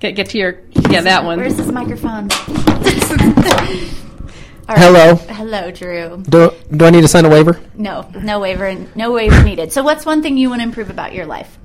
Get 0.00 0.12
get 0.12 0.30
to 0.30 0.38
your 0.38 0.60
yeah 0.90 1.02
that 1.02 1.24
one. 1.24 1.38
Where's 1.38 1.56
this 1.56 1.68
microphone? 1.68 2.28
All 4.68 4.74
right. 4.74 4.82
Hello. 4.82 5.14
Hello, 5.14 5.70
Drew. 5.70 6.24
Do, 6.28 6.52
do 6.76 6.84
I 6.84 6.90
need 6.90 7.02
to 7.02 7.08
sign 7.08 7.24
a 7.24 7.28
waiver? 7.28 7.60
No, 7.74 8.10
no 8.20 8.40
waiver, 8.40 8.74
no 8.96 9.12
waiver 9.12 9.44
needed. 9.44 9.72
So, 9.72 9.84
what's 9.84 10.04
one 10.04 10.22
thing 10.22 10.36
you 10.36 10.50
want 10.50 10.60
to 10.60 10.64
improve 10.64 10.90
about 10.90 11.14
your 11.14 11.24
life? 11.24 11.56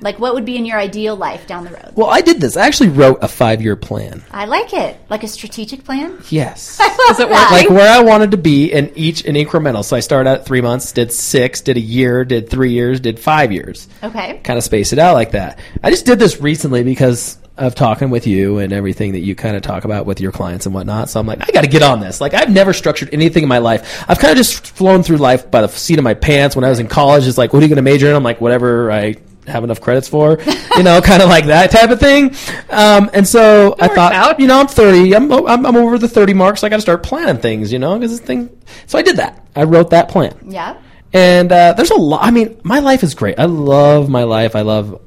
Like, 0.00 0.18
what 0.18 0.34
would 0.34 0.44
be 0.44 0.56
in 0.56 0.64
your 0.64 0.78
ideal 0.78 1.16
life 1.16 1.46
down 1.46 1.64
the 1.64 1.70
road? 1.70 1.92
Well, 1.94 2.08
I 2.08 2.20
did 2.20 2.40
this. 2.40 2.56
I 2.56 2.66
actually 2.66 2.90
wrote 2.90 3.18
a 3.22 3.28
five 3.28 3.60
year 3.62 3.76
plan. 3.76 4.22
I 4.30 4.44
like 4.44 4.72
it, 4.72 4.96
like 5.10 5.22
a 5.24 5.28
strategic 5.28 5.84
plan. 5.84 6.18
Yes. 6.28 6.80
Is 7.10 7.20
it 7.20 7.28
that. 7.28 7.50
like 7.50 7.70
where 7.70 7.90
I 7.90 8.02
wanted 8.02 8.30
to 8.32 8.36
be 8.36 8.72
in 8.72 8.92
each 8.96 9.24
an 9.24 9.34
incremental. 9.34 9.84
So 9.84 9.96
I 9.96 10.00
started 10.00 10.28
out 10.30 10.40
at 10.40 10.46
three 10.46 10.60
months, 10.60 10.92
did 10.92 11.12
six, 11.12 11.60
did 11.60 11.76
a 11.76 11.80
year, 11.80 12.24
did 12.24 12.48
three 12.48 12.72
years, 12.72 13.00
did 13.00 13.18
five 13.18 13.52
years. 13.52 13.88
Okay. 14.02 14.40
Kind 14.44 14.56
of 14.58 14.64
space 14.64 14.92
it 14.92 14.98
out 14.98 15.14
like 15.14 15.32
that. 15.32 15.58
I 15.82 15.90
just 15.90 16.06
did 16.06 16.18
this 16.18 16.40
recently 16.40 16.82
because 16.82 17.38
of 17.58 17.74
talking 17.74 18.08
with 18.10 18.26
you 18.26 18.58
and 18.58 18.72
everything 18.72 19.12
that 19.12 19.20
you 19.20 19.34
kind 19.34 19.56
of 19.56 19.62
talk 19.62 19.84
about 19.84 20.06
with 20.06 20.20
your 20.20 20.30
clients 20.30 20.64
and 20.66 20.74
whatnot. 20.74 21.10
So 21.10 21.18
I'm 21.18 21.26
like, 21.26 21.42
I 21.42 21.50
got 21.50 21.62
to 21.62 21.68
get 21.68 21.82
on 21.82 21.98
this. 22.00 22.20
Like, 22.20 22.32
I've 22.32 22.50
never 22.50 22.72
structured 22.72 23.10
anything 23.12 23.42
in 23.42 23.48
my 23.48 23.58
life. 23.58 24.04
I've 24.08 24.20
kind 24.20 24.30
of 24.30 24.36
just 24.36 24.68
flown 24.68 25.02
through 25.02 25.16
life 25.16 25.50
by 25.50 25.62
the 25.62 25.68
seat 25.68 25.98
of 25.98 26.04
my 26.04 26.14
pants. 26.14 26.54
When 26.54 26.64
I 26.64 26.70
was 26.70 26.78
in 26.78 26.86
college, 26.86 27.26
it's 27.26 27.36
like, 27.36 27.52
what 27.52 27.58
are 27.58 27.62
you 27.62 27.68
going 27.68 27.76
to 27.76 27.82
major 27.82 28.08
in? 28.08 28.14
I'm 28.14 28.22
like, 28.22 28.40
whatever 28.40 28.92
I 28.92 29.16
have 29.48 29.64
enough 29.64 29.80
credits 29.80 30.08
for, 30.08 30.38
you 30.76 30.82
know, 30.82 31.00
kind 31.04 31.22
of 31.22 31.28
like 31.28 31.46
that 31.46 31.70
type 31.70 31.90
of 31.90 32.00
thing. 32.00 32.34
Um, 32.70 33.10
and 33.12 33.26
so 33.26 33.74
I 33.78 33.88
thought, 33.88 34.12
out. 34.12 34.40
you 34.40 34.46
know, 34.46 34.60
I'm 34.60 34.68
30. 34.68 35.14
I'm, 35.14 35.32
I'm, 35.32 35.66
I'm 35.66 35.76
over 35.76 35.98
the 35.98 36.08
30 36.08 36.34
mark, 36.34 36.58
so 36.58 36.66
I 36.66 36.70
got 36.70 36.76
to 36.76 36.82
start 36.82 37.02
planning 37.02 37.40
things, 37.40 37.72
you 37.72 37.78
know, 37.78 37.98
because 37.98 38.10
this 38.10 38.26
thing. 38.26 38.50
So 38.86 38.98
I 38.98 39.02
did 39.02 39.16
that. 39.16 39.46
I 39.56 39.64
wrote 39.64 39.90
that 39.90 40.08
plan. 40.08 40.36
Yeah. 40.46 40.80
And 41.12 41.50
uh, 41.50 41.72
there's 41.72 41.90
a 41.90 41.96
lot. 41.96 42.22
I 42.22 42.30
mean, 42.30 42.60
my 42.62 42.80
life 42.80 43.02
is 43.02 43.14
great. 43.14 43.38
I 43.38 43.46
love 43.46 44.08
my 44.08 44.24
life. 44.24 44.54
I 44.54 44.60
love. 44.60 45.00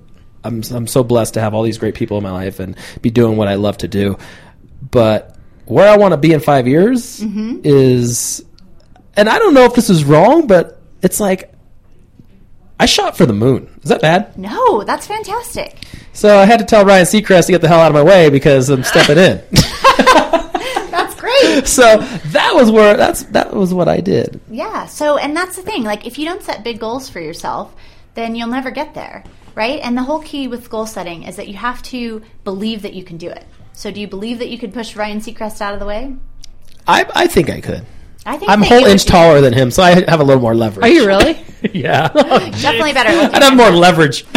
I'm 0.44 0.64
I'm 0.72 0.88
so 0.88 1.04
blessed 1.04 1.36
to 1.36 1.42
have 1.42 1.54
all 1.54 1.62
these 1.62 1.78
great 1.78 1.94
people 1.94 2.18
in 2.18 2.24
my 2.24 2.32
life 2.32 2.60
and 2.60 2.76
be 3.02 3.12
doing 3.12 3.38
what 3.38 3.48
I 3.48 3.56
love 3.56 3.78
to 3.80 3.88
do. 3.88 4.18
But 4.90 5.38
where 5.66 5.88
I 5.88 5.98
want 5.98 6.14
to 6.14 6.18
be 6.18 6.34
in 6.34 6.40
five 6.40 6.68
years 6.68 7.22
is, 7.64 8.44
and 9.16 9.30
I 9.30 9.38
don't 9.38 9.54
know 9.54 9.66
if 9.66 9.76
this 9.76 9.92
is 9.92 10.04
wrong, 10.04 10.48
but 10.48 10.82
it's 11.04 11.20
like 11.20 11.51
I 12.82 12.88
shot 12.88 13.16
for 13.16 13.28
the 13.28 13.34
moon. 13.34 13.70
Is 13.84 13.90
that 13.90 14.02
bad? 14.02 14.36
No, 14.36 14.84
that's 14.84 15.06
fantastic. 15.06 15.78
So 16.14 16.40
I 16.40 16.46
had 16.46 16.58
to 16.58 16.66
tell 16.66 16.84
Ryan 16.84 17.06
Seacrest 17.06 17.46
to 17.46 17.52
get 17.52 17.62
the 17.62 17.68
hell 17.68 17.80
out 17.80 17.92
of 17.92 17.94
my 17.94 18.02
way 18.02 18.32
because 18.32 18.70
I'm 18.72 18.84
stepping 18.84 19.20
in. 19.20 19.40
That's 20.90 21.14
great. 21.14 21.68
so 21.68 21.98
that 22.00 22.52
was 22.56 22.72
where 22.72 22.98
that's 22.98 23.22
that 23.26 23.54
was 23.54 23.72
what 23.72 23.88
I 23.88 24.02
did. 24.02 24.42
Yeah. 24.50 24.88
So, 24.88 25.18
and 25.18 25.38
that's 25.38 25.56
the 25.56 25.62
thing. 25.62 25.84
Like, 25.84 26.08
if 26.08 26.18
you 26.18 26.26
don't 26.26 26.42
set 26.42 26.64
big 26.64 26.80
goals 26.80 27.08
for 27.08 27.20
yourself, 27.20 27.74
then 28.16 28.34
you'll 28.36 28.48
never 28.50 28.72
get 28.72 28.94
there, 28.96 29.24
right? 29.56 29.80
And 29.84 29.96
the 29.96 30.02
whole 30.04 30.22
key 30.22 30.48
with 30.48 30.70
goal 30.70 30.88
setting 30.88 31.24
is 31.24 31.36
that 31.36 31.48
you 31.48 31.54
have 31.56 31.82
to 31.84 32.24
believe 32.44 32.82
that 32.82 32.94
you 32.94 33.04
can 33.04 33.18
do 33.18 33.30
it. 33.30 33.46
So, 33.74 33.92
do 33.92 34.02
you 34.02 34.08
believe 34.08 34.40
that 34.40 34.50
you 34.50 34.58
could 34.58 34.74
push 34.74 34.96
Ryan 34.96 35.20
Seacrest 35.20 35.62
out 35.62 35.74
of 35.76 35.80
the 35.80 35.86
way? 35.86 36.16
I 36.88 37.06
I 37.14 37.28
think 37.28 37.50
I 37.52 37.62
could. 37.62 37.86
I 38.26 38.38
think 38.38 38.52
I'm 38.52 38.62
a 38.62 38.66
whole 38.66 38.86
inch 38.86 39.06
taller 39.06 39.42
than 39.42 39.54
him, 39.54 39.72
so 39.72 39.82
I 39.82 40.08
have 40.10 40.20
a 40.20 40.24
little 40.24 40.42
more 40.42 40.54
leverage. 40.56 40.86
Are 40.86 40.90
you 40.90 41.08
really? 41.08 41.44
yeah. 41.74 42.08
Definitely 42.14 42.94
better. 42.94 43.12
looking. 43.16 43.34
I'd 43.36 43.44
have 43.44 43.56
more 43.58 43.72
leverage. 43.72 44.26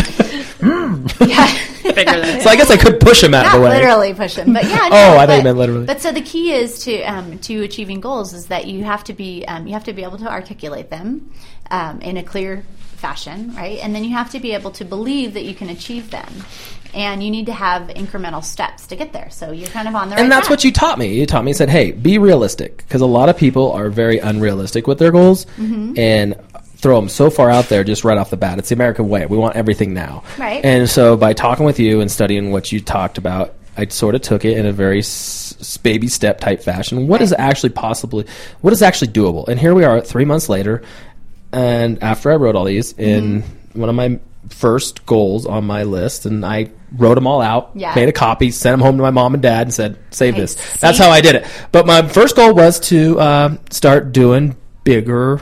Yeah. 1.21 1.47
Bigger 1.83 2.19
than 2.21 2.41
So 2.41 2.49
I 2.49 2.57
guess 2.57 2.71
I 2.71 2.79
could 2.79 2.99
push 2.99 3.23
him 3.23 3.35
out 3.35 3.43
Not 3.45 3.57
of 3.57 3.61
the 3.61 3.67
way. 3.69 3.75
literally 3.77 4.15
push 4.15 4.37
him, 4.37 4.55
but 4.55 4.65
yeah. 4.65 4.79
Oh, 4.85 4.89
no, 4.89 5.17
I 5.19 5.27
thought 5.27 5.33
you 5.35 5.39
but- 5.41 5.45
meant 5.45 5.59
literally. 5.59 5.87
But 5.87 6.01
so 6.01 6.13
the 6.13 6.23
key 6.23 6.53
is 6.53 6.79
to 6.85 7.03
um, 7.03 7.39
to 7.41 7.63
achieving 7.63 8.01
goals 8.01 8.33
is 8.33 8.47
that 8.47 8.67
you 8.67 8.85
have 8.85 9.05
to 9.05 9.13
be 9.13 9.45
um, 9.47 9.67
you 9.67 9.75
have 9.75 9.85
to 9.85 9.93
be 9.93 10.03
able 10.03 10.17
to 10.19 10.27
articulate 10.31 10.89
them 10.89 11.31
um, 11.71 12.01
in 12.01 12.17
a 12.17 12.23
clear 12.23 12.65
fashion, 12.97 13.55
right? 13.55 13.79
And 13.81 13.95
then 13.95 14.03
you 14.05 14.11
have 14.15 14.31
to 14.31 14.41
be 14.41 14.53
able 14.53 14.71
to 14.73 14.85
believe 14.85 15.35
that 15.35 15.45
you 15.45 15.55
can 15.55 15.69
achieve 15.69 16.11
them, 16.11 16.33
and 16.95 17.23
you 17.23 17.31
need 17.31 17.47
to 17.47 17.53
have 17.53 17.89
incremental 17.89 18.43
steps 18.45 18.87
to 18.89 18.97
get 18.97 19.13
there. 19.13 19.29
So 19.31 19.51
you're 19.53 19.69
kind 19.69 19.89
of 19.89 19.95
on 19.95 20.09
the 20.09 20.15
right 20.17 20.23
And 20.23 20.31
that's 20.33 20.47
track. 20.47 20.51
what 20.59 20.65
you 20.65 20.73
taught 20.73 20.99
me. 20.99 21.19
You 21.19 21.27
taught 21.27 21.45
me, 21.45 21.53
said, 21.53 21.69
hey, 21.69 21.91
be 21.93 22.19
realistic. 22.19 22.79
Because 22.79 23.01
a 23.01 23.07
lot 23.07 23.29
of 23.29 23.37
people 23.37 23.73
are 23.73 23.91
very 23.91 24.19
unrealistic 24.19 24.87
with 24.87 24.99
their 24.99 25.11
goals 25.13 25.45
Mm-hmm. 25.59 25.99
and 25.99 26.35
throw 26.77 26.97
them 27.01 27.09
so 27.09 27.31
far 27.31 27.49
out 27.51 27.69
there 27.71 27.83
just 27.83 28.05
right 28.05 28.19
off 28.19 28.29
the 28.31 28.37
bat. 28.37 28.59
It's 28.59 28.69
the 28.69 28.75
American 28.75 29.09
way. 29.09 29.25
We 29.27 29.39
want 29.39 29.57
everything 29.57 29.95
now. 29.95 30.23
Right. 30.39 30.63
And 30.65 30.89
so 30.89 31.17
by 31.17 31.33
talking 31.33 31.65
with 31.65 31.81
you 31.81 32.01
and 32.03 32.11
studying 32.11 32.51
what 32.53 32.73
you 32.73 32.81
talked 32.81 33.17
about, 33.17 33.55
I 33.77 33.87
sort 33.87 34.15
of 34.15 34.21
took 34.23 34.45
it 34.45 34.57
in 34.59 34.67
a 34.67 34.73
very 34.73 34.99
s- 34.99 35.79
baby 35.83 36.09
step 36.09 36.41
type 36.41 36.63
fashion. 36.63 37.09
What 37.09 37.23
is 37.23 37.31
Right. 37.33 37.41
actually 37.41 37.71
possibly, 37.71 38.27
what 38.61 38.73
is 38.75 38.83
actually 38.83 39.09
doable? 39.13 39.49
And 39.49 39.59
here 39.59 39.75
we 39.75 39.83
are 39.85 40.01
three 40.03 40.27
months 40.27 40.49
later. 40.51 40.83
And 41.53 42.03
after 42.03 42.31
I 42.31 42.37
wrote 42.37 42.55
all 42.55 42.65
these 42.65 42.93
in 42.99 43.43
Mm-hmm. 43.43 43.81
one 43.81 43.89
of 43.89 43.95
my 43.95 44.19
first 44.51 45.07
goals 45.07 45.47
on 45.47 45.65
my 45.65 45.85
list, 45.85 46.27
and 46.27 46.45
I 46.45 46.69
wrote 46.97 47.15
them 47.17 47.27
all 47.27 47.41
out, 47.41 47.71
Yeah. 47.75 47.95
made 47.95 48.09
a 48.09 48.13
copy, 48.13 48.51
sent 48.51 48.73
them 48.75 48.81
home 48.81 48.97
to 48.97 49.03
my 49.03 49.11
mom 49.11 49.35
and 49.35 49.43
dad, 49.43 49.63
and 49.67 49.75
said, 49.75 49.97
"Save 50.11 50.35
Hey, 50.35 50.41
this." 50.43 50.55
That's 50.81 50.99
how 50.99 51.11
I 51.11 51.21
did 51.21 51.35
it. 51.37 51.47
But 51.73 51.87
my 51.87 52.03
first 52.03 52.37
goal 52.37 52.55
was 52.55 52.79
to 52.89 53.19
uh, 53.21 53.57
start 53.71 54.13
doing 54.13 54.57
bigger 54.85 55.41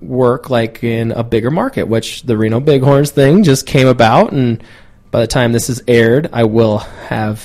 work, 0.00 0.50
like 0.50 0.82
in 0.82 1.12
a 1.12 1.22
bigger 1.22 1.50
market, 1.50 1.88
which 1.88 2.22
the 2.22 2.36
Reno 2.36 2.60
Bighorns 2.60 3.10
thing 3.10 3.42
just 3.44 3.66
came 3.66 3.86
about, 3.86 4.32
and 4.32 4.62
by 5.10 5.20
the 5.20 5.26
time 5.26 5.52
this 5.52 5.68
is 5.68 5.82
aired, 5.88 6.30
I 6.32 6.44
will 6.44 6.78
have 6.78 7.40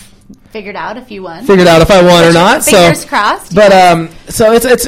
figured 0.51 0.75
out 0.75 0.97
if 0.97 1.11
you 1.11 1.23
won. 1.23 1.45
figured 1.45 1.67
out 1.67 1.81
if 1.81 1.91
I 1.91 2.01
won 2.01 2.23
or 2.23 2.31
not. 2.33 2.63
Fingers 2.63 3.01
so, 3.01 3.07
crossed. 3.07 3.53
But 3.55 3.71
um, 3.71 4.09
so 4.29 4.53
it's 4.53 4.65
it's. 4.65 4.87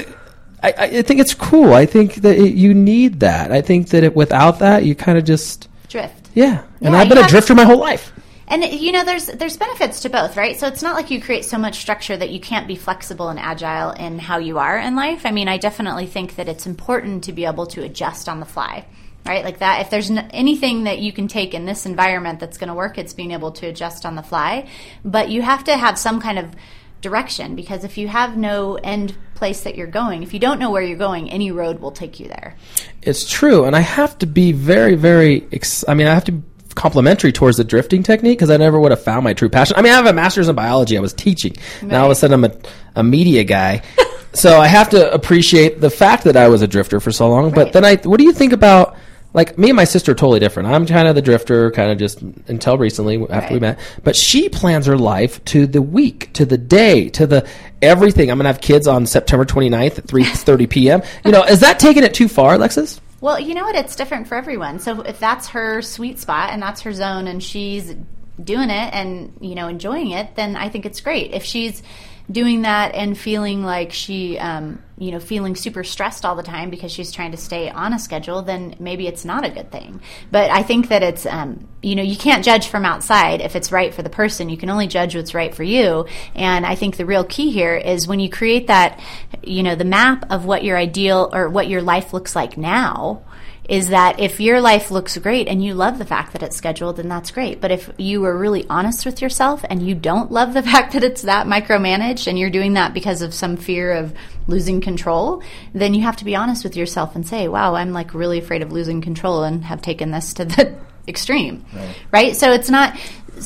I, 0.64 0.74
I 0.78 1.02
think 1.04 1.20
it's 1.20 1.36
cool. 1.36 1.74
I 1.74 1.86
think 1.86 2.16
that 2.16 2.36
it, 2.36 2.54
you 2.56 2.74
need 2.74 3.20
that. 3.20 3.52
I 3.52 3.62
think 3.62 3.90
that 3.90 4.04
it, 4.04 4.16
without 4.16 4.58
that, 4.60 4.86
you 4.86 4.96
kind 4.96 5.16
of 5.18 5.24
just 5.24 5.68
drift. 5.88 6.30
yeah. 6.34 6.64
And 6.82 6.94
Yeah, 6.94 7.00
I've 7.00 7.10
been 7.10 7.20
a 7.20 7.28
drifter 7.28 7.54
my 7.54 7.64
whole 7.64 7.78
life. 7.78 8.12
And 8.48 8.64
you 8.64 8.94
know, 8.94 9.04
there's 9.04 9.26
there's 9.26 9.58
benefits 9.58 10.02
to 10.02 10.10
both, 10.10 10.38
right? 10.38 10.58
So 10.58 10.68
it's 10.68 10.82
not 10.82 10.96
like 10.96 11.12
you 11.12 11.22
create 11.22 11.44
so 11.44 11.58
much 11.58 11.80
structure 11.80 12.16
that 12.16 12.30
you 12.30 12.40
can't 12.40 12.68
be 12.68 12.76
flexible 12.76 13.28
and 13.30 13.40
agile 13.40 13.92
in 13.92 14.20
how 14.20 14.38
you 14.38 14.58
are 14.58 14.78
in 14.78 14.96
life. 14.96 15.26
I 15.26 15.32
mean, 15.32 15.50
I 15.50 15.58
definitely 15.58 16.06
think 16.06 16.36
that 16.36 16.48
it's 16.48 16.66
important 16.66 17.26
to 17.26 17.34
be 17.34 17.46
able 17.46 17.66
to 17.68 17.84
adjust 17.84 18.30
on 18.30 18.40
the 18.40 18.46
fly, 18.46 18.86
right? 19.26 19.44
Like 19.44 19.60
that. 19.60 19.82
If 19.82 19.90
there's 19.90 20.10
n- 20.10 20.30
anything 20.32 20.86
that 20.86 21.00
you 21.00 21.12
can 21.12 21.28
take 21.28 21.54
in 21.54 21.66
this 21.66 21.86
environment 21.86 22.40
that's 22.40 22.58
going 22.58 22.70
to 22.70 22.74
work, 22.74 22.98
it's 22.98 23.14
being 23.14 23.32
able 23.32 23.52
to 23.54 23.68
adjust 23.68 24.06
on 24.06 24.16
the 24.16 24.24
fly. 24.24 24.70
But 25.04 25.30
you 25.30 25.42
have 25.42 25.66
to 25.66 25.76
have 25.76 26.00
some 26.00 26.22
kind 26.22 26.40
of 26.40 26.56
direction 27.02 27.56
because 27.56 27.84
if 27.84 27.98
you 27.98 28.08
have 28.08 28.38
no 28.38 28.76
end 28.76 29.16
place 29.36 29.62
that 29.64 29.76
you're 29.76 29.88
going, 29.88 30.24
if 30.24 30.34
you 30.34 30.40
don't 30.40 30.60
know 30.60 30.72
where 30.72 30.82
you're 30.82 30.98
going, 30.98 31.30
any 31.30 31.52
road 31.52 31.80
will 31.80 31.92
take 31.92 32.20
you 32.20 32.28
there. 32.28 32.56
It's 33.02 33.30
true, 33.30 33.66
and 33.66 33.76
I 33.76 33.82
have 33.82 34.18
to 34.20 34.26
be 34.26 34.54
very, 34.54 34.96
very. 34.96 35.46
Ex- 35.52 35.86
I 35.88 35.94
mean, 35.94 36.08
I 36.08 36.14
have 36.14 36.26
to 36.26 36.42
complimentary 36.78 37.34
towards 37.34 37.58
the 37.58 37.64
drifting 37.64 38.04
technique 38.04 38.38
because 38.38 38.52
I 38.52 38.56
never 38.56 38.80
would 38.80 38.92
have 38.92 39.04
found 39.04 39.26
my 39.26 39.34
true 39.34 39.50
passion. 39.50 39.76
I 39.76 39.82
mean, 39.82 39.92
I 39.92 39.96
have 39.96 40.06
a 40.06 40.14
master's 40.14 40.48
in 40.48 40.56
biology. 40.56 40.98
I 40.98 41.02
was 41.02 41.12
teaching. 41.12 41.56
Now 41.82 42.02
all 42.02 42.06
of 42.06 42.12
a 42.12 42.16
sudden, 42.16 42.46
I'm 42.46 42.52
a, 42.52 42.58
a 42.96 43.04
media 43.04 43.44
guy. 43.44 43.82
so 44.34 44.62
I 44.62 44.68
have 44.68 44.90
to 44.92 45.12
appreciate 45.12 45.82
the 45.82 45.90
fact 45.90 46.24
that 46.26 46.38
I 46.38 46.48
was 46.48 46.62
a 46.62 46.68
drifter 46.68 47.00
for 47.00 47.12
so 47.12 47.30
long. 47.30 47.52
But 47.52 47.74
then 47.74 47.84
I, 47.84 47.96
what 47.98 48.20
do 48.20 48.24
you 48.24 48.32
think 48.32 48.54
about? 48.54 48.96
Like 49.34 49.58
me 49.58 49.70
and 49.70 49.76
my 49.76 49.84
sister 49.84 50.14
are 50.14 50.16
totally 50.16 50.40
different. 50.40 50.70
I'm 50.70 50.86
kind 50.86 51.08
of 51.08 51.14
the 51.14 51.22
drifter, 51.22 51.70
kind 51.72 51.92
of 51.92 51.98
just 51.98 52.22
until 52.22 52.78
recently 52.78 53.24
after 53.30 53.54
we 53.54 53.60
met. 53.60 53.78
But 54.04 54.16
she 54.16 54.48
plans 54.48 54.86
her 54.86 54.98
life 54.98 55.44
to 55.46 55.68
the 55.68 55.82
week, 55.82 56.32
to 56.34 56.46
the 56.46 56.58
day, 56.58 57.10
to 57.10 57.28
the 57.28 57.48
everything. 57.82 58.32
I'm 58.32 58.38
gonna 58.38 58.50
have 58.50 58.62
kids 58.62 58.88
on 58.88 59.06
September 59.06 59.46
29th 59.46 60.00
at 60.00 60.08
3:30 60.08 60.70
p.m. 60.70 61.02
You 61.26 61.32
know, 61.32 61.44
is 61.44 61.60
that 61.60 61.78
taking 61.78 62.04
it 62.04 62.14
too 62.14 62.28
far, 62.28 62.56
Alexis? 62.56 63.02
Well, 63.20 63.40
you 63.40 63.56
know 63.56 63.64
what? 63.64 63.76
It's 63.76 63.96
different 63.96 64.28
for 64.28 64.36
everyone. 64.36 64.80
So 64.80 65.02
if 65.02 65.20
that's 65.20 65.50
her 65.50 65.82
sweet 65.82 66.20
spot 66.20 66.52
and 66.52 66.62
that's 66.62 66.82
her 66.82 66.94
zone 66.94 67.28
and 67.28 67.44
she's 67.44 67.96
doing 68.42 68.70
it 68.70 68.94
and, 68.94 69.34
you 69.42 69.56
know, 69.56 69.68
enjoying 69.68 70.12
it, 70.12 70.36
then 70.36 70.56
I 70.56 70.70
think 70.70 70.86
it's 70.86 71.02
great. 71.02 71.34
If 71.34 71.44
she's 71.44 71.82
doing 72.30 72.64
that 72.64 72.94
and 72.94 73.18
feeling 73.18 73.64
like 73.64 73.94
she, 73.94 74.38
um, 74.38 74.82
you 74.98 75.12
know, 75.12 75.20
feeling 75.20 75.56
super 75.56 75.84
stressed 75.84 76.26
all 76.26 76.36
the 76.36 76.44
time 76.44 76.70
because 76.70 76.92
she's 76.92 77.12
trying 77.12 77.32
to 77.32 77.38
stay 77.38 77.70
on 77.70 77.94
a 77.94 78.00
schedule, 78.00 78.42
then 78.42 78.76
maybe 78.80 79.08
it's 79.08 79.24
not 79.24 79.46
a 79.46 79.50
good 79.50 79.72
thing. 79.72 80.02
But 80.32 80.52
I 80.52 80.64
think 80.64 80.90
that 80.90 81.04
it's, 81.04 81.26
um, 81.26 81.68
you 81.82 81.96
know, 81.96 82.04
you 82.04 82.18
can't 82.18 82.44
judge 82.44 82.68
from 82.68 82.84
outside 82.84 83.40
if 83.40 83.56
it's 83.56 83.72
right 83.72 83.94
for 83.94 84.04
the 84.04 84.10
person. 84.10 84.50
You 84.50 84.58
can 84.58 84.70
only 84.70 84.88
judge 84.88 85.16
what's 85.16 85.34
right 85.34 85.54
for 85.56 85.64
you. 85.64 86.06
And 86.36 86.66
I 86.66 86.76
think 86.76 86.98
the 86.98 87.06
real 87.06 87.24
key 87.24 87.52
here 87.52 87.76
is 87.76 88.08
when 88.08 88.20
you 88.20 88.30
create 88.30 88.68
that, 88.68 89.00
you 89.44 89.64
know, 89.64 89.76
the 89.76 89.86
map 89.86 90.30
of 90.30 90.46
what 90.46 90.64
your 90.64 90.78
ideal 90.78 91.30
or 91.32 91.48
what 91.48 91.70
your 91.70 91.82
life 91.82 92.12
looks 92.12 92.36
like 92.36 92.58
now 92.58 93.24
is 93.68 93.90
that 93.90 94.20
if 94.20 94.40
your 94.40 94.62
life 94.62 94.92
looks 94.92 95.18
great 95.18 95.48
and 95.48 95.64
you 95.64 95.74
love 95.74 95.98
the 95.98 96.06
fact 96.06 96.34
that 96.34 96.44
it's 96.44 96.56
scheduled, 96.56 96.98
then 96.98 97.10
that's 97.10 97.32
great. 97.32 97.60
But 97.60 97.72
if 97.72 97.92
you 97.98 98.24
are 98.26 98.38
really 98.38 98.66
honest 98.70 99.06
with 99.06 99.22
yourself 99.22 99.66
and 99.70 99.86
you 99.86 99.94
don't 99.94 100.32
love 100.32 100.54
the 100.54 100.64
fact 100.72 100.94
that 100.94 101.04
it's 101.04 101.24
that 101.24 101.48
micromanaged 101.48 102.28
and 102.28 102.40
you're 102.40 102.50
doing 102.50 102.74
that 102.74 102.94
because 102.94 103.22
of 103.22 103.34
some 103.34 103.58
fear 103.58 103.92
of 103.92 104.14
losing 104.48 104.80
control, 104.80 105.44
then 105.74 105.94
you 105.94 106.02
have 106.04 106.18
to 106.18 106.26
be 106.26 106.36
honest 106.36 106.64
with 106.64 106.78
yourself 106.78 107.16
and 107.16 107.28
say, 107.28 107.48
wow, 107.48 107.76
I'm 107.76 107.92
like 107.92 108.14
really 108.14 108.40
afraid 108.40 108.62
of 108.62 108.72
losing 108.72 109.02
control 109.02 109.44
and 109.44 109.66
have 109.66 109.82
taken 109.82 110.12
this 110.12 110.34
to 110.36 110.46
the 110.46 110.76
extreme. 111.08 111.66
Right? 112.12 112.36
So 112.36 112.52
it's 112.52 112.70
not 112.70 112.98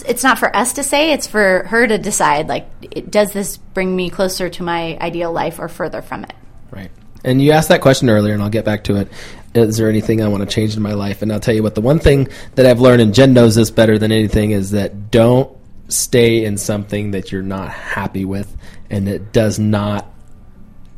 it's 0.05 0.23
not 0.23 0.39
for 0.39 0.55
us 0.55 0.73
to 0.73 0.83
say, 0.83 1.11
it's 1.11 1.27
for 1.27 1.63
her 1.67 1.85
to 1.85 1.97
decide 1.97 2.47
like 2.47 3.09
does 3.09 3.33
this 3.33 3.57
bring 3.57 3.95
me 3.95 4.09
closer 4.09 4.49
to 4.49 4.63
my 4.63 4.97
ideal 5.01 5.31
life 5.31 5.59
or 5.59 5.67
further 5.67 6.01
from 6.01 6.23
it? 6.23 6.33
Right. 6.69 6.91
And 7.23 7.41
you 7.41 7.51
asked 7.51 7.69
that 7.69 7.81
question 7.81 8.09
earlier, 8.09 8.33
and 8.33 8.41
I'll 8.41 8.49
get 8.49 8.65
back 8.65 8.85
to 8.85 8.95
it. 8.97 9.07
Is 9.53 9.77
there 9.77 9.89
anything 9.89 10.21
I 10.21 10.27
want 10.27 10.47
to 10.47 10.53
change 10.53 10.75
in 10.75 10.81
my 10.81 10.93
life? 10.93 11.21
And 11.21 11.31
I'll 11.31 11.39
tell 11.39 11.53
you 11.53 11.63
what, 11.63 11.75
the 11.75 11.81
one 11.81 11.99
thing 11.99 12.29
that 12.55 12.65
I've 12.65 12.79
learned, 12.79 13.01
and 13.01 13.13
Jen 13.13 13.33
knows 13.33 13.55
this 13.55 13.69
better 13.69 13.97
than 13.97 14.11
anything, 14.11 14.51
is 14.51 14.71
that 14.71 15.11
don't 15.11 15.55
stay 15.89 16.45
in 16.45 16.57
something 16.57 17.11
that 17.11 17.31
you're 17.31 17.41
not 17.41 17.69
happy 17.69 18.23
with 18.23 18.55
and 18.89 19.07
that 19.07 19.33
does 19.33 19.59
not, 19.59 20.09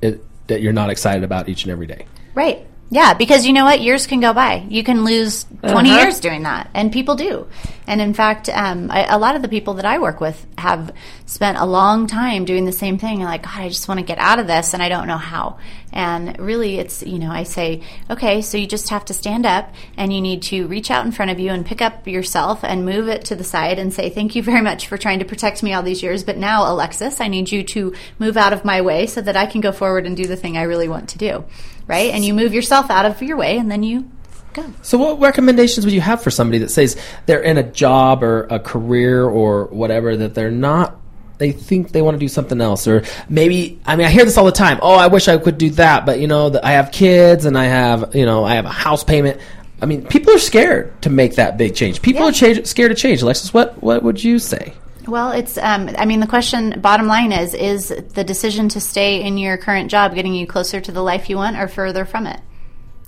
it, 0.01 0.23
that 0.47 0.61
you're 0.61 0.73
not 0.73 0.89
excited 0.89 1.23
about 1.23 1.49
each 1.49 1.63
and 1.63 1.71
every 1.71 1.87
day. 1.87 2.05
Right. 2.35 2.65
Yeah, 2.89 3.15
because 3.15 3.43
you 3.47 3.53
know 3.53 3.65
what? 3.65 3.81
Years 3.81 4.05
can 4.05 4.19
go 4.19 4.33
by. 4.33 4.65
You 4.69 4.83
can 4.83 5.03
lose 5.03 5.45
20 5.61 5.89
Uh-huh. 5.89 5.99
years 6.01 6.19
doing 6.19 6.43
that, 6.43 6.69
and 6.75 6.91
people 6.91 7.15
do. 7.15 7.47
And 7.87 7.99
in 7.99 8.13
fact, 8.13 8.49
um, 8.49 8.91
I, 8.91 9.05
a 9.05 9.17
lot 9.17 9.35
of 9.35 9.41
the 9.41 9.47
people 9.47 9.73
that 9.75 9.85
I 9.85 9.97
work 9.97 10.21
with 10.21 10.45
have 10.59 10.91
spent 11.25 11.57
a 11.57 11.65
long 11.65 12.05
time 12.05 12.45
doing 12.45 12.65
the 12.65 12.71
same 12.71 12.99
thing. 12.99 13.15
And 13.15 13.23
like, 13.25 13.43
God, 13.43 13.61
I 13.61 13.69
just 13.69 13.87
want 13.87 13.99
to 13.99 14.05
get 14.05 14.19
out 14.19 14.37
of 14.37 14.45
this, 14.45 14.75
and 14.75 14.83
I 14.83 14.89
don't 14.89 15.07
know 15.07 15.17
how. 15.17 15.57
And 15.91 16.37
really, 16.37 16.77
it's 16.77 17.01
you 17.01 17.17
know, 17.17 17.31
I 17.31 17.43
say, 17.43 17.81
okay, 18.11 18.41
so 18.43 18.57
you 18.59 18.67
just 18.67 18.89
have 18.89 19.05
to 19.05 19.13
stand 19.13 19.47
up, 19.47 19.73
and 19.97 20.13
you 20.13 20.21
need 20.21 20.43
to 20.43 20.67
reach 20.67 20.91
out 20.91 21.03
in 21.03 21.11
front 21.11 21.31
of 21.31 21.39
you 21.39 21.49
and 21.49 21.65
pick 21.65 21.81
up 21.81 22.07
yourself 22.07 22.63
and 22.63 22.85
move 22.85 23.07
it 23.07 23.25
to 23.25 23.35
the 23.35 23.43
side 23.43 23.79
and 23.79 23.91
say, 23.91 24.11
thank 24.11 24.35
you 24.35 24.43
very 24.43 24.61
much 24.61 24.85
for 24.87 24.99
trying 24.99 25.17
to 25.19 25.25
protect 25.25 25.63
me 25.63 25.73
all 25.73 25.81
these 25.81 26.03
years, 26.03 26.23
but 26.23 26.37
now, 26.37 26.71
Alexis, 26.71 27.19
I 27.19 27.27
need 27.27 27.51
you 27.51 27.63
to 27.63 27.93
move 28.19 28.37
out 28.37 28.53
of 28.53 28.63
my 28.63 28.81
way 28.81 29.07
so 29.07 29.19
that 29.21 29.35
I 29.35 29.47
can 29.47 29.61
go 29.61 29.71
forward 29.71 30.05
and 30.05 30.15
do 30.15 30.27
the 30.27 30.35
thing 30.37 30.57
I 30.57 30.63
really 30.63 30.87
want 30.87 31.09
to 31.09 31.17
do, 31.17 31.43
right? 31.87 32.11
And 32.11 32.23
you 32.25 32.33
move 32.33 32.53
yourself 32.53 32.89
out 32.89 33.05
of 33.05 33.21
your 33.21 33.37
way, 33.37 33.57
and 33.57 33.69
then 33.71 33.83
you 33.83 34.09
go. 34.53 34.65
So, 34.81 34.97
what 34.97 35.19
recommendations 35.19 35.85
would 35.85 35.93
you 35.93 36.01
have 36.01 36.21
for 36.21 36.31
somebody 36.31 36.59
that 36.59 36.69
says 36.69 36.95
they're 37.25 37.41
in 37.41 37.57
a 37.57 37.63
job 37.63 38.23
or 38.23 38.43
a 38.49 38.59
career 38.59 39.23
or 39.25 39.65
whatever 39.65 40.15
that 40.17 40.33
they're 40.35 40.51
not? 40.51 40.97
They 41.39 41.51
think 41.51 41.91
they 41.91 42.01
want 42.01 42.15
to 42.15 42.19
do 42.19 42.27
something 42.29 42.61
else, 42.61 42.87
or 42.87 43.03
maybe 43.27 43.79
I 43.85 43.95
mean 43.95 44.05
I 44.05 44.09
hear 44.11 44.23
this 44.23 44.37
all 44.37 44.45
the 44.45 44.51
time. 44.51 44.79
Oh, 44.81 44.93
I 44.95 45.07
wish 45.07 45.27
I 45.27 45.37
could 45.37 45.57
do 45.57 45.71
that, 45.71 46.05
but 46.05 46.19
you 46.19 46.27
know 46.27 46.49
that 46.51 46.63
I 46.63 46.71
have 46.73 46.91
kids 46.91 47.45
and 47.45 47.57
I 47.57 47.65
have 47.65 48.15
you 48.15 48.25
know 48.25 48.43
I 48.45 48.55
have 48.55 48.65
a 48.65 48.69
house 48.69 49.03
payment. 49.03 49.41
I 49.81 49.85
mean, 49.85 50.05
people 50.05 50.33
are 50.33 50.39
scared 50.39 51.01
to 51.01 51.09
make 51.09 51.35
that 51.35 51.57
big 51.57 51.75
change. 51.75 52.01
People 52.01 52.21
Yeah. 52.21 52.29
are 52.29 52.31
change, 52.31 52.65
scared 52.67 52.91
to 52.91 52.95
change. 52.95 53.21
Alexis, 53.23 53.53
what 53.53 53.81
what 53.83 54.03
would 54.03 54.23
you 54.23 54.39
say? 54.39 54.73
Well, 55.07 55.31
it's, 55.31 55.57
um, 55.57 55.89
I 55.97 56.05
mean, 56.05 56.21
the 56.21 56.27
question, 56.27 56.79
bottom 56.79 57.07
line 57.07 57.31
is, 57.31 57.53
is 57.53 57.89
the 57.89 58.23
decision 58.23 58.69
to 58.69 58.79
stay 58.79 59.21
in 59.21 59.37
your 59.37 59.57
current 59.57 59.91
job 59.91 60.15
getting 60.15 60.33
you 60.33 60.47
closer 60.47 60.79
to 60.79 60.91
the 60.91 61.03
life 61.03 61.29
you 61.29 61.35
want 61.35 61.57
or 61.57 61.67
further 61.67 62.05
from 62.05 62.25
it? 62.25 62.39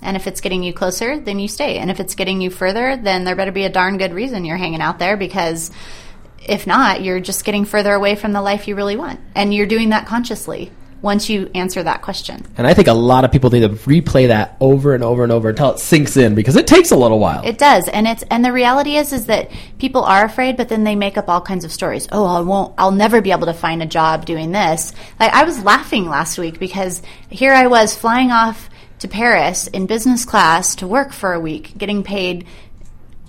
And 0.02 0.16
if 0.16 0.26
it's 0.26 0.42
getting 0.42 0.62
you 0.62 0.74
closer, 0.74 1.18
then 1.18 1.38
you 1.38 1.48
stay. 1.48 1.78
And 1.78 1.90
if 1.90 1.98
it's 1.98 2.14
getting 2.14 2.40
you 2.40 2.50
further, 2.50 2.96
then 2.96 3.24
there 3.24 3.34
better 3.34 3.52
be 3.52 3.64
a 3.64 3.70
darn 3.70 3.96
good 3.96 4.12
reason 4.12 4.44
you're 4.44 4.58
hanging 4.58 4.82
out 4.82 4.98
there 4.98 5.16
because 5.16 5.70
if 6.46 6.66
not, 6.66 7.02
you're 7.02 7.20
just 7.20 7.44
getting 7.44 7.64
further 7.64 7.94
away 7.94 8.14
from 8.14 8.32
the 8.32 8.42
life 8.42 8.68
you 8.68 8.76
really 8.76 8.96
want. 8.96 9.20
And 9.34 9.54
you're 9.54 9.66
doing 9.66 9.88
that 9.88 10.06
consciously 10.06 10.70
once 11.02 11.28
you 11.28 11.50
answer 11.54 11.82
that 11.82 12.02
question. 12.02 12.44
And 12.56 12.66
I 12.66 12.74
think 12.74 12.88
a 12.88 12.92
lot 12.92 13.24
of 13.24 13.32
people 13.32 13.50
need 13.50 13.60
to 13.60 13.68
replay 13.68 14.28
that 14.28 14.56
over 14.60 14.94
and 14.94 15.04
over 15.04 15.22
and 15.22 15.32
over 15.32 15.48
until 15.50 15.70
it 15.72 15.78
sinks 15.78 16.16
in 16.16 16.34
because 16.34 16.56
it 16.56 16.66
takes 16.66 16.90
a 16.90 16.96
little 16.96 17.18
while. 17.18 17.44
It 17.44 17.58
does, 17.58 17.88
and 17.88 18.06
it's 18.06 18.24
and 18.30 18.44
the 18.44 18.52
reality 18.52 18.96
is 18.96 19.12
is 19.12 19.26
that 19.26 19.50
people 19.78 20.04
are 20.04 20.24
afraid, 20.24 20.56
but 20.56 20.68
then 20.68 20.84
they 20.84 20.96
make 20.96 21.16
up 21.16 21.28
all 21.28 21.40
kinds 21.40 21.64
of 21.64 21.72
stories. 21.72 22.08
Oh, 22.12 22.24
I 22.24 22.40
won't. 22.40 22.74
I'll 22.78 22.90
never 22.90 23.20
be 23.20 23.32
able 23.32 23.46
to 23.46 23.54
find 23.54 23.82
a 23.82 23.86
job 23.86 24.26
doing 24.26 24.52
this. 24.52 24.92
Like 25.20 25.32
I 25.32 25.44
was 25.44 25.62
laughing 25.62 26.08
last 26.08 26.38
week 26.38 26.58
because 26.58 27.02
here 27.28 27.52
I 27.52 27.66
was 27.66 27.96
flying 27.96 28.30
off 28.30 28.70
to 29.00 29.08
Paris 29.08 29.66
in 29.68 29.86
business 29.86 30.24
class 30.24 30.74
to 30.76 30.86
work 30.86 31.12
for 31.12 31.32
a 31.32 31.40
week, 31.40 31.76
getting 31.76 32.02
paid 32.02 32.46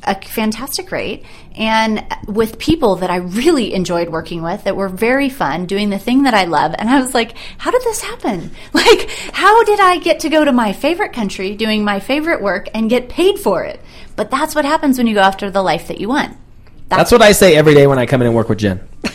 a 0.08 0.16
fantastic 0.22 0.92
rate 0.92 1.26
and 1.56 2.04
with 2.28 2.58
people 2.58 2.96
that 2.98 3.10
I 3.10 3.18
really 3.18 3.74
enjoyed 3.74 4.10
working 4.10 4.42
with 4.42 4.64
that 4.64 4.76
were 4.76 4.90
very 4.90 5.30
fun 5.30 5.66
doing 5.66 5.90
the 5.90 6.00
thing 6.00 6.24
that 6.24 6.34
I 6.34 6.46
love 6.46 6.74
and 6.78 6.90
I 6.90 7.02
was 7.02 7.14
like 7.14 7.36
how 7.58 7.72
did 7.72 7.82
this 7.82 8.02
happen 8.02 8.52
like 8.74 9.10
how 9.34 9.64
did 9.64 9.80
I 9.80 9.98
get 9.98 10.22
to 10.22 10.30
go 10.30 10.46
to 10.46 10.52
my 10.52 10.74
favorite 10.74 11.14
country 11.14 11.56
doing 11.56 11.84
my 11.84 12.00
favorite 12.00 12.42
work 12.42 12.70
and 12.74 12.90
get 12.90 13.10
paid 13.10 13.38
for 13.38 13.64
it 13.64 13.82
but 14.16 14.32
that's 14.32 14.56
what 14.56 14.66
happens 14.66 14.98
when 14.98 15.08
you 15.08 15.14
go 15.14 15.22
after 15.22 15.52
the 15.52 15.62
life 15.62 15.88
that 15.90 16.00
you 16.00 16.08
want 16.08 16.36
That's 16.90 17.12
what 17.12 17.22
I 17.22 17.34
say 17.34 17.56
every 17.56 17.74
day 17.74 17.86
when 17.86 18.00
I 18.00 18.06
come 18.06 18.22
in 18.22 18.28
and 18.28 18.36
work 18.36 18.48
with 18.50 18.60
Jen. 18.60 18.80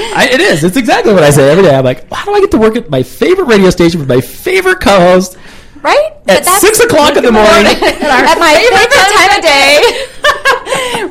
I, 0.00 0.28
it 0.30 0.40
is. 0.40 0.62
It's 0.62 0.76
exactly 0.76 1.12
what 1.14 1.22
I 1.22 1.30
say 1.30 1.50
every 1.50 1.64
day. 1.64 1.74
I'm 1.74 1.84
like, 1.84 2.10
how 2.12 2.26
do 2.26 2.34
I 2.34 2.40
get 2.40 2.50
to 2.52 2.58
work 2.58 2.76
at 2.76 2.90
my 2.90 3.02
favorite 3.02 3.46
radio 3.46 3.70
station 3.70 3.98
with 3.98 4.08
my 4.08 4.20
favorite 4.20 4.80
co-host 4.80 5.38
right 5.82 6.12
at 6.28 6.44
six 6.44 6.80
o'clock 6.80 7.16
in 7.16 7.24
the 7.24 7.32
morning? 7.32 7.66
at 7.66 8.38
my 8.38 8.54
favorite 8.54 8.92
time 8.92 9.38
of 9.38 9.42
day. 9.42 10.06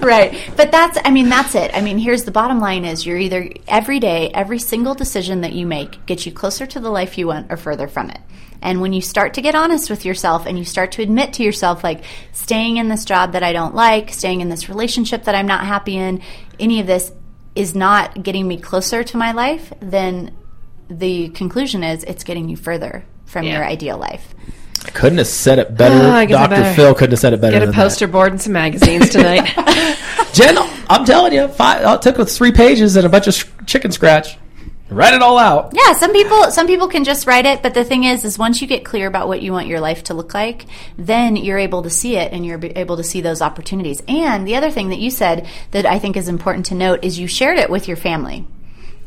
right. 0.05 0.51
But 0.55 0.71
that's, 0.71 0.97
I 1.03 1.11
mean, 1.11 1.29
that's 1.29 1.55
it. 1.55 1.71
I 1.75 1.81
mean, 1.81 1.97
here's 1.97 2.23
the 2.23 2.31
bottom 2.31 2.59
line 2.59 2.85
is 2.85 3.05
you're 3.05 3.17
either 3.17 3.49
every 3.67 3.99
day, 3.99 4.29
every 4.33 4.59
single 4.59 4.95
decision 4.95 5.41
that 5.41 5.53
you 5.53 5.65
make 5.65 6.05
gets 6.05 6.25
you 6.25 6.31
closer 6.31 6.65
to 6.67 6.79
the 6.79 6.89
life 6.89 7.17
you 7.17 7.27
want 7.27 7.51
or 7.51 7.57
further 7.57 7.87
from 7.87 8.09
it. 8.09 8.19
And 8.61 8.81
when 8.81 8.91
you 8.91 9.01
start 9.01 9.35
to 9.35 9.41
get 9.41 9.53
honest 9.55 9.89
with 9.89 10.03
yourself 10.03 10.45
and 10.47 10.57
you 10.57 10.65
start 10.65 10.91
to 10.93 11.03
admit 11.03 11.33
to 11.33 11.43
yourself, 11.43 11.83
like, 11.83 12.03
staying 12.31 12.77
in 12.77 12.89
this 12.89 13.05
job 13.05 13.33
that 13.33 13.43
I 13.43 13.53
don't 13.53 13.75
like, 13.75 14.11
staying 14.11 14.41
in 14.41 14.49
this 14.49 14.67
relationship 14.67 15.25
that 15.25 15.35
I'm 15.35 15.45
not 15.45 15.65
happy 15.65 15.95
in, 15.95 16.21
any 16.59 16.79
of 16.79 16.87
this 16.87 17.11
is 17.55 17.75
not 17.75 18.23
getting 18.23 18.47
me 18.47 18.57
closer 18.57 19.03
to 19.03 19.17
my 19.17 19.31
life, 19.31 19.71
then 19.79 20.35
the 20.89 21.29
conclusion 21.29 21.83
is 21.83 22.03
it's 22.03 22.23
getting 22.23 22.49
you 22.49 22.55
further 22.55 23.05
from 23.25 23.45
Yeah. 23.45 23.57
your 23.57 23.65
ideal 23.65 23.97
life. 23.97 24.33
Couldn't 24.93 25.17
have 25.19 25.27
said 25.27 25.59
it 25.59 25.75
better. 25.75 25.95
Oh, 25.95 26.11
I 26.11 26.25
guess 26.25 26.37
I 26.37 26.47
Dr. 26.47 26.61
better 26.61 26.75
Phil 26.75 26.93
couldn't 26.95 27.11
have 27.11 27.19
said 27.19 27.33
it 27.33 27.41
better 27.41 27.53
Get 27.53 27.63
a 27.63 27.65
than 27.67 27.75
poster 27.75 28.07
board 28.07 28.31
and 28.31 28.41
some 28.41 28.53
magazines 28.53 29.09
tonight. 29.09 29.45
Jen, 30.33 30.57
I'm 30.89 31.05
telling 31.05 31.33
you, 31.33 31.47
five, 31.47 31.81
it 31.83 32.01
took 32.01 32.19
us 32.19 32.37
three 32.37 32.51
pages 32.51 32.95
and 32.95 33.05
a 33.05 33.09
bunch 33.09 33.27
of 33.27 33.65
chicken 33.65 33.91
scratch. 33.91 34.37
Write 34.89 35.13
it 35.13 35.21
all 35.21 35.37
out. 35.37 35.73
Yeah, 35.73 35.93
some 35.93 36.13
people 36.13 36.49
some 36.49 36.65
people 36.65 36.87
can 36.87 37.03
just 37.03 37.27
write 37.27 37.45
it, 37.45 37.61
but 37.61 37.73
the 37.73 37.83
thing 37.83 38.05
is 38.05 38.23
is 38.23 38.39
once 38.39 38.61
you 38.61 38.67
get 38.67 38.85
clear 38.85 39.05
about 39.05 39.27
what 39.27 39.41
you 39.41 39.51
want 39.51 39.67
your 39.67 39.81
life 39.81 40.03
to 40.05 40.13
look 40.13 40.33
like, 40.33 40.65
then 40.97 41.35
you're 41.35 41.57
able 41.57 41.83
to 41.83 41.89
see 41.89 42.15
it 42.15 42.31
and 42.31 42.45
you're 42.45 42.59
able 42.63 42.95
to 42.95 43.03
see 43.03 43.19
those 43.19 43.41
opportunities. 43.41 44.01
And 44.07 44.47
the 44.47 44.55
other 44.55 44.71
thing 44.71 44.89
that 44.89 44.99
you 44.99 45.11
said 45.11 45.45
that 45.71 45.85
I 45.85 45.99
think 45.99 46.15
is 46.15 46.29
important 46.29 46.67
to 46.67 46.75
note 46.75 47.03
is 47.03 47.19
you 47.19 47.27
shared 47.27 47.59
it 47.59 47.69
with 47.69 47.89
your 47.89 47.97
family. 47.97 48.47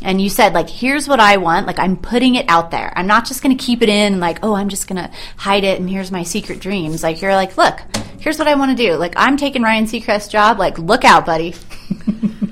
And 0.02 0.20
you 0.20 0.30
said 0.30 0.54
like 0.54 0.68
here's 0.70 1.06
what 1.06 1.20
I 1.20 1.36
want, 1.36 1.66
like 1.66 1.78
I'm 1.78 1.96
putting 1.96 2.34
it 2.36 2.46
out 2.48 2.70
there. 2.70 2.92
I'm 2.96 3.06
not 3.06 3.26
just 3.26 3.42
going 3.42 3.56
to 3.56 3.62
keep 3.62 3.82
it 3.82 3.88
in 3.88 4.18
like, 4.20 4.38
oh, 4.42 4.54
I'm 4.54 4.68
just 4.70 4.88
going 4.88 4.96
to 5.02 5.10
hide 5.36 5.64
it 5.64 5.78
and 5.78 5.88
here's 5.90 6.10
my 6.10 6.22
secret 6.22 6.58
dreams. 6.60 7.02
Like 7.02 7.20
you're 7.20 7.34
like, 7.34 7.56
look, 7.58 7.80
here's 8.18 8.38
what 8.38 8.48
I 8.48 8.54
want 8.54 8.76
to 8.76 8.82
do. 8.82 8.94
Like 8.96 9.12
I'm 9.16 9.36
taking 9.36 9.62
Ryan 9.62 9.84
Seacrest's 9.84 10.28
job, 10.28 10.58
like 10.58 10.78
look 10.78 11.04
out, 11.04 11.26
buddy. 11.26 11.54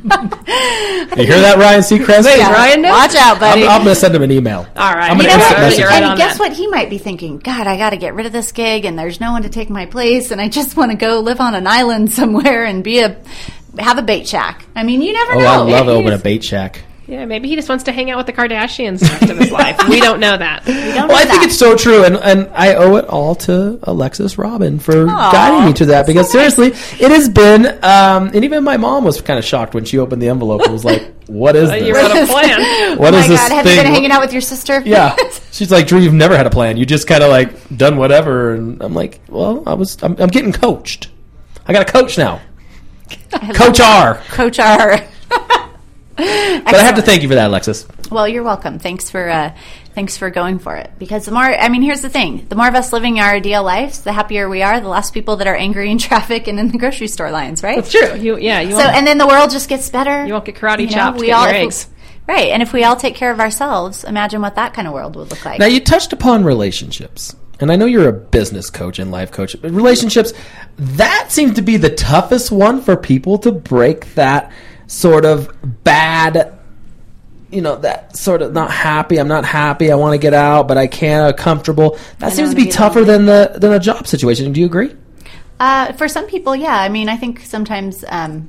You 0.09 1.25
hear 1.25 1.41
that, 1.41 1.57
Ryan 1.59 1.81
Seacrest? 1.81 2.25
Yeah. 2.37 2.51
Ryan 2.53 2.81
knows? 2.83 2.93
Watch 2.93 3.15
out, 3.17 3.39
buddy. 3.41 3.65
I'm, 3.65 3.69
I'm 3.71 3.83
going 3.85 3.95
to 3.95 4.01
send 4.01 4.15
him 4.15 4.23
an 4.23 4.31
email. 4.33 4.61
All 4.77 4.95
right. 4.95 5.11
I'm 5.11 5.19
You 5.19 5.25
know 5.25 5.37
what? 5.37 5.59
message 5.59 5.85
right 5.85 6.03
and 6.03 6.17
guess 6.17 6.39
that. 6.39 6.41
what 6.49 6.53
he 6.57 6.67
might 6.69 6.89
be 6.89 6.97
thinking? 6.97 7.39
God, 7.39 7.67
I 7.67 7.77
got 7.77 7.91
to 7.91 7.99
get 7.99 8.15
rid 8.15 8.25
of 8.25 8.33
this 8.33 8.53
gig, 8.53 8.85
and 8.87 8.99
there's 8.99 9.21
no 9.21 9.33
one 9.33 9.43
to 9.43 9.49
take 9.51 9.69
my 9.69 9.85
place, 9.87 10.31
and 10.31 10.41
I 10.41 10.49
just 10.49 10.77
want 10.79 10.93
to 10.93 10.97
go 10.97 11.21
live 11.21 11.41
on 11.41 11.55
an 11.55 11.67
island 11.67 12.11
somewhere 12.21 12.65
and 12.65 12.83
be 12.83 13.01
a 13.01 13.21
have 13.79 13.99
a 13.99 14.03
bait 14.03 14.27
shack. 14.27 14.65
I 14.75 14.83
mean, 14.83 15.03
you 15.03 15.13
never 15.13 15.33
Oh, 15.35 15.39
know. 15.41 15.47
I 15.47 15.57
love 15.57 15.69
He's- 15.87 15.89
opening 15.89 16.19
a 16.19 16.23
bait 16.23 16.43
shack. 16.45 16.83
Yeah, 17.09 17.25
maybe 17.25 17.49
he 17.49 17.57
just 17.57 17.69
wants 17.71 17.85
to 17.85 17.93
hang 17.93 18.11
out 18.11 18.19
with 18.19 18.27
the 18.27 18.33
Kardashians 18.35 19.01
the 19.01 19.07
rest 19.07 19.31
of 19.31 19.39
his 19.39 19.51
life. 19.51 19.81
We 19.89 19.99
don't 20.01 20.21
know 20.21 20.37
that. 20.37 20.65
don't 20.67 20.77
Well, 20.77 21.09
know 21.09 21.15
I 21.15 21.25
think 21.25 21.43
it's 21.45 21.59
so 21.59 21.75
true, 21.77 22.05
and, 22.05 22.17
and 22.17 22.49
I 22.55 22.75
owe 22.75 22.97
it 22.97 23.07
all 23.07 23.35
to 23.37 23.79
Alexis 23.85 24.37
Robin 24.37 24.79
for 24.79 25.09
Aw, 25.09 25.33
guiding 25.33 25.67
me 25.67 25.73
to 25.75 25.87
that. 25.87 26.07
Because 26.07 26.31
so 26.31 26.39
nice. 26.39 26.55
seriously, 26.55 27.05
it 27.05 27.11
has 27.11 27.29
been, 27.31 27.67
um, 27.83 28.29
and 28.35 28.45
even 28.45 28.63
my 28.63 28.77
mom 28.77 29.05
was 29.05 29.21
kind 29.23 29.39
of 29.39 29.45
shocked 29.45 29.75
when 29.75 29.85
she 29.87 29.99
opened 29.99 30.21
the 30.21 30.29
envelope 30.29 30.61
and 30.63 30.73
was 30.73 30.85
like, 30.85 31.11
"What 31.29 31.57
is 31.57 31.71
this? 31.71 31.83
You 31.87 31.95
this?" 31.95 32.03
wrote 32.15 32.23
a 32.23 32.27
plan. 32.27 32.99
What 32.99 33.15
oh 33.15 33.19
is 33.19 33.25
my 33.27 33.29
this 33.29 33.41
God, 33.49 33.53
have 33.55 33.65
thing? 33.65 33.77
you 33.77 33.83
been 33.85 33.93
hanging 33.93 34.11
out 34.11 34.21
with 34.21 34.33
your 34.33 34.43
sister? 34.43 34.83
Yeah, 34.85 35.17
she's 35.51 35.71
like, 35.71 35.87
"Drew, 35.87 35.99
you've 36.01 36.13
never 36.15 36.37
had 36.37 36.47
a 36.47 36.51
plan. 36.51 36.77
You 36.77 36.85
just 36.85 37.07
kind 37.09 37.23
of 37.23 37.31
like 37.31 37.77
done 37.77 37.97
whatever." 37.97 38.53
And 38.55 38.83
I'm 38.83 38.93
like, 38.95 39.21
"Well, 39.29 39.63
I 39.67 39.73
was. 39.75 39.97
I'm, 40.03 40.15
I'm 40.19 40.29
getting 40.29 40.53
coached. 40.53 41.09
I 41.67 41.73
got 41.73 41.89
a 41.89 41.91
coach 41.91 42.19
now, 42.19 42.41
Coach 43.55 43.81
R." 43.81 44.17
Coach 44.29 44.59
R. 44.59 45.01
But 46.19 46.75
I 46.75 46.83
have 46.83 46.97
to 46.97 47.03
thank 47.03 47.23
you 47.23 47.29
for 47.29 47.37
that, 47.37 47.47
Alexis. 47.49 47.87
Well, 48.11 48.27
you're 48.27 48.43
welcome. 48.43 48.79
Thanks 48.79 49.09
for 49.09 49.29
uh, 49.29 49.55
thanks 49.95 50.17
for 50.17 50.31
going 50.31 50.59
for 50.59 50.75
it. 50.77 50.91
Because 50.99 51.25
the 51.27 51.31
more, 51.33 51.43
I 51.45 51.69
mean, 51.69 51.83
here's 51.83 52.01
the 52.03 52.11
thing: 52.11 52.47
the 52.49 52.57
more 52.57 52.67
of 52.69 52.75
us 52.75 52.93
living 52.93 53.21
our 53.21 53.35
ideal 53.35 53.63
lives, 53.63 54.03
the 54.03 54.13
happier 54.13 54.49
we 54.49 54.63
are. 54.63 54.81
The 54.81 54.89
less 54.89 55.11
people 55.13 55.37
that 55.37 55.47
are 55.47 55.55
angry 55.55 55.91
in 55.91 55.99
traffic 56.09 56.49
and 56.49 56.59
in 56.59 56.71
the 56.73 56.79
grocery 56.79 57.07
store 57.09 57.31
lines, 57.31 57.63
right? 57.63 57.77
That's 57.77 57.93
true. 57.93 58.17
You, 58.17 58.37
yeah, 58.39 58.61
you 58.61 58.73
So, 58.73 58.81
and 58.81 59.07
then 59.07 59.19
the 59.19 59.27
world 59.29 59.51
just 59.51 59.69
gets 59.69 59.89
better. 59.91 60.27
you 60.27 60.33
won't 60.33 60.45
get 60.45 60.57
karate 60.57 60.81
You 60.81 60.87
know, 60.87 60.93
chopped. 60.93 61.19
we 61.21 61.27
get 61.27 61.33
all- 61.35 61.47
your 61.53 61.55
if 61.69 61.89
we- 61.89 61.95
Right, 62.27 62.49
and 62.49 62.61
if 62.63 62.75
we 62.75 62.85
all 62.85 62.95
take 62.97 63.15
care 63.15 63.31
of 63.31 63.41
ourselves, 63.41 64.05
imagine 64.05 64.43
what 64.43 64.57
that 64.57 64.75
kind 64.75 64.87
of 64.87 64.93
world 64.93 65.17
would 65.17 65.31
look 65.31 65.47
like. 65.47 65.59
Now 65.61 65.65
you 65.67 65.81
touched 65.81 66.13
upon 66.13 66.45
relationships. 66.45 67.35
And 67.61 67.73
I 67.73 67.77
know 67.77 67.87
you're 67.87 68.07
a 68.09 68.13
business 68.13 68.69
coach 68.71 68.99
and 68.99 69.11
life 69.11 69.33
coach, 69.33 69.57
but 69.63 69.71
relationships, 69.73 70.33
that 70.77 71.33
seems 71.33 71.55
to 71.57 71.63
be 71.63 71.77
the 71.79 71.89
toughest 71.91 72.53
one 72.53 72.83
for 72.83 72.97
people 72.99 73.39
to 73.39 73.51
break 73.51 74.15
that 74.15 74.53
sort 74.89 75.25
of 75.25 75.55
bad, 75.85 76.59
you 77.51 77.61
know, 77.61 77.77
that 77.77 78.17
sort 78.17 78.43
of 78.43 78.53
not 78.53 78.73
happy, 78.73 79.19
I'm 79.19 79.29
not 79.29 79.45
happy, 79.45 79.93
I 79.93 79.95
want 79.95 80.15
to 80.15 80.19
get 80.19 80.35
out, 80.35 80.67
but 80.67 80.77
I 80.77 80.89
can't, 80.89 81.33
I'm 81.33 81.35
comfortable. 81.35 81.97
That 82.19 82.33
I 82.33 82.35
seems 82.35 82.51
to 82.51 82.57
be 82.57 82.67
tougher 82.67 83.05
than 83.05 83.27
the 83.27 83.53
than 83.55 83.73
a 83.73 83.79
job 83.79 84.09
situation. 84.09 84.53
Do 84.53 84.61
you 84.61 84.67
agree? 84.67 84.97
Uh, 85.61 85.93
for 85.93 86.09
some 86.09 86.27
people, 86.27 86.57
yeah. 86.57 86.77
I 86.77 86.89
mean, 86.89 87.09
I 87.09 87.17
think 87.17 87.41
sometimes, 87.41 88.05
um, 88.09 88.49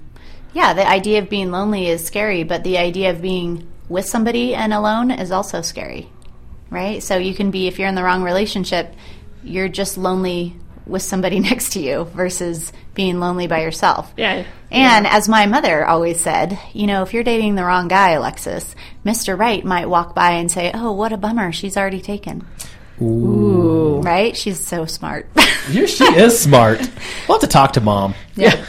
yeah, 0.54 0.74
the 0.74 0.88
idea 0.88 1.20
of 1.20 1.30
being 1.30 1.52
lonely 1.52 1.88
is 1.88 2.06
scary, 2.06 2.44
but 2.44 2.64
the 2.64 2.78
idea 2.78 3.12
of 3.12 3.22
being 3.22 3.68
with 3.88 4.06
somebody 4.06 4.54
and 4.54 4.74
alone 4.74 5.10
is 5.12 5.32
also 5.32 5.62
scary, 5.62 6.10
right? 6.70 7.02
So 7.02 7.18
you 7.18 7.34
can 7.34 7.52
be, 7.52 7.68
if 7.68 7.80
you're 7.80 7.88
in 7.88 7.96
the 7.96 8.04
wrong 8.04 8.24
relationship, 8.24 8.94
you're 9.44 9.70
just 9.70 9.98
lonely 9.98 10.56
with 10.90 11.02
somebody 11.02 11.40
next 11.50 11.74
to 11.74 11.80
you 11.80 12.06
versus 12.16 12.72
being 12.94 13.20
lonely 13.20 13.48
by 13.48 13.62
yourself. 13.62 14.12
Yeah. 14.18 14.46
And 14.72 15.08
as 15.08 15.30
my 15.30 15.46
mother 15.46 15.86
always 15.86 16.20
said, 16.20 16.60
you 16.74 16.86
know, 16.88 17.02
if 17.04 17.14
you're 17.14 17.24
dating 17.24 17.56
the 17.56 17.64
wrong 17.64 17.88
guy, 17.88 18.12
Alexis, 18.12 18.76
Mr. 19.06 19.38
Right 19.38 19.64
might 19.64 19.88
walk 19.90 20.14
by 20.14 20.32
and 20.32 20.52
say, 20.52 20.72
"Oh, 20.74 20.92
what 20.92 21.12
a 21.14 21.18
bummer, 21.18 21.52
she's 21.52 21.76
already 21.78 22.02
taken." 22.02 22.46
Ooh. 23.02 24.02
Right? 24.04 24.36
She's 24.36 24.60
so 24.66 24.86
smart. 24.86 25.28
Yeah, 25.72 25.86
she 25.86 26.04
is 26.04 26.40
smart. 26.48 26.80
We'll 27.28 27.38
have 27.38 27.42
to 27.42 27.48
talk 27.48 27.74
to 27.74 27.82
mom. 27.82 28.16
Yeah. 28.36 28.66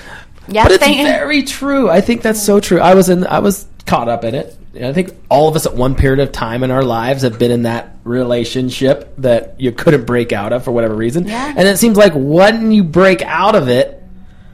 Yeah, 0.48 0.64
but 0.64 0.72
it's 0.72 0.84
thank- 0.84 1.06
very 1.06 1.42
true. 1.44 1.88
I 1.88 2.02
think 2.02 2.20
that's 2.20 2.42
so 2.42 2.60
true. 2.60 2.78
I 2.78 2.94
was 2.94 3.08
in. 3.08 3.26
I 3.26 3.38
was 3.38 3.66
caught 3.90 4.08
up 4.08 4.24
in 4.24 4.36
it. 4.36 4.56
And 4.74 4.86
I 4.86 4.92
think 4.92 5.10
all 5.28 5.48
of 5.48 5.56
us 5.56 5.66
at 5.66 5.74
one 5.74 5.96
period 5.96 6.20
of 6.20 6.30
time 6.30 6.62
in 6.62 6.70
our 6.70 6.84
lives 6.84 7.22
have 7.22 7.40
been 7.40 7.50
in 7.50 7.64
that 7.64 7.96
relationship 8.04 9.12
that 9.18 9.60
you 9.60 9.72
couldn't 9.72 10.04
break 10.06 10.32
out 10.32 10.52
of 10.52 10.62
for 10.64 10.70
whatever 10.70 10.94
reason. 10.94 11.26
Yeah. 11.26 11.52
And 11.56 11.66
it 11.66 11.76
seems 11.76 11.96
like 11.96 12.12
when 12.14 12.70
you 12.70 12.84
break 12.84 13.20
out 13.22 13.56
of 13.56 13.68
it, 13.68 14.00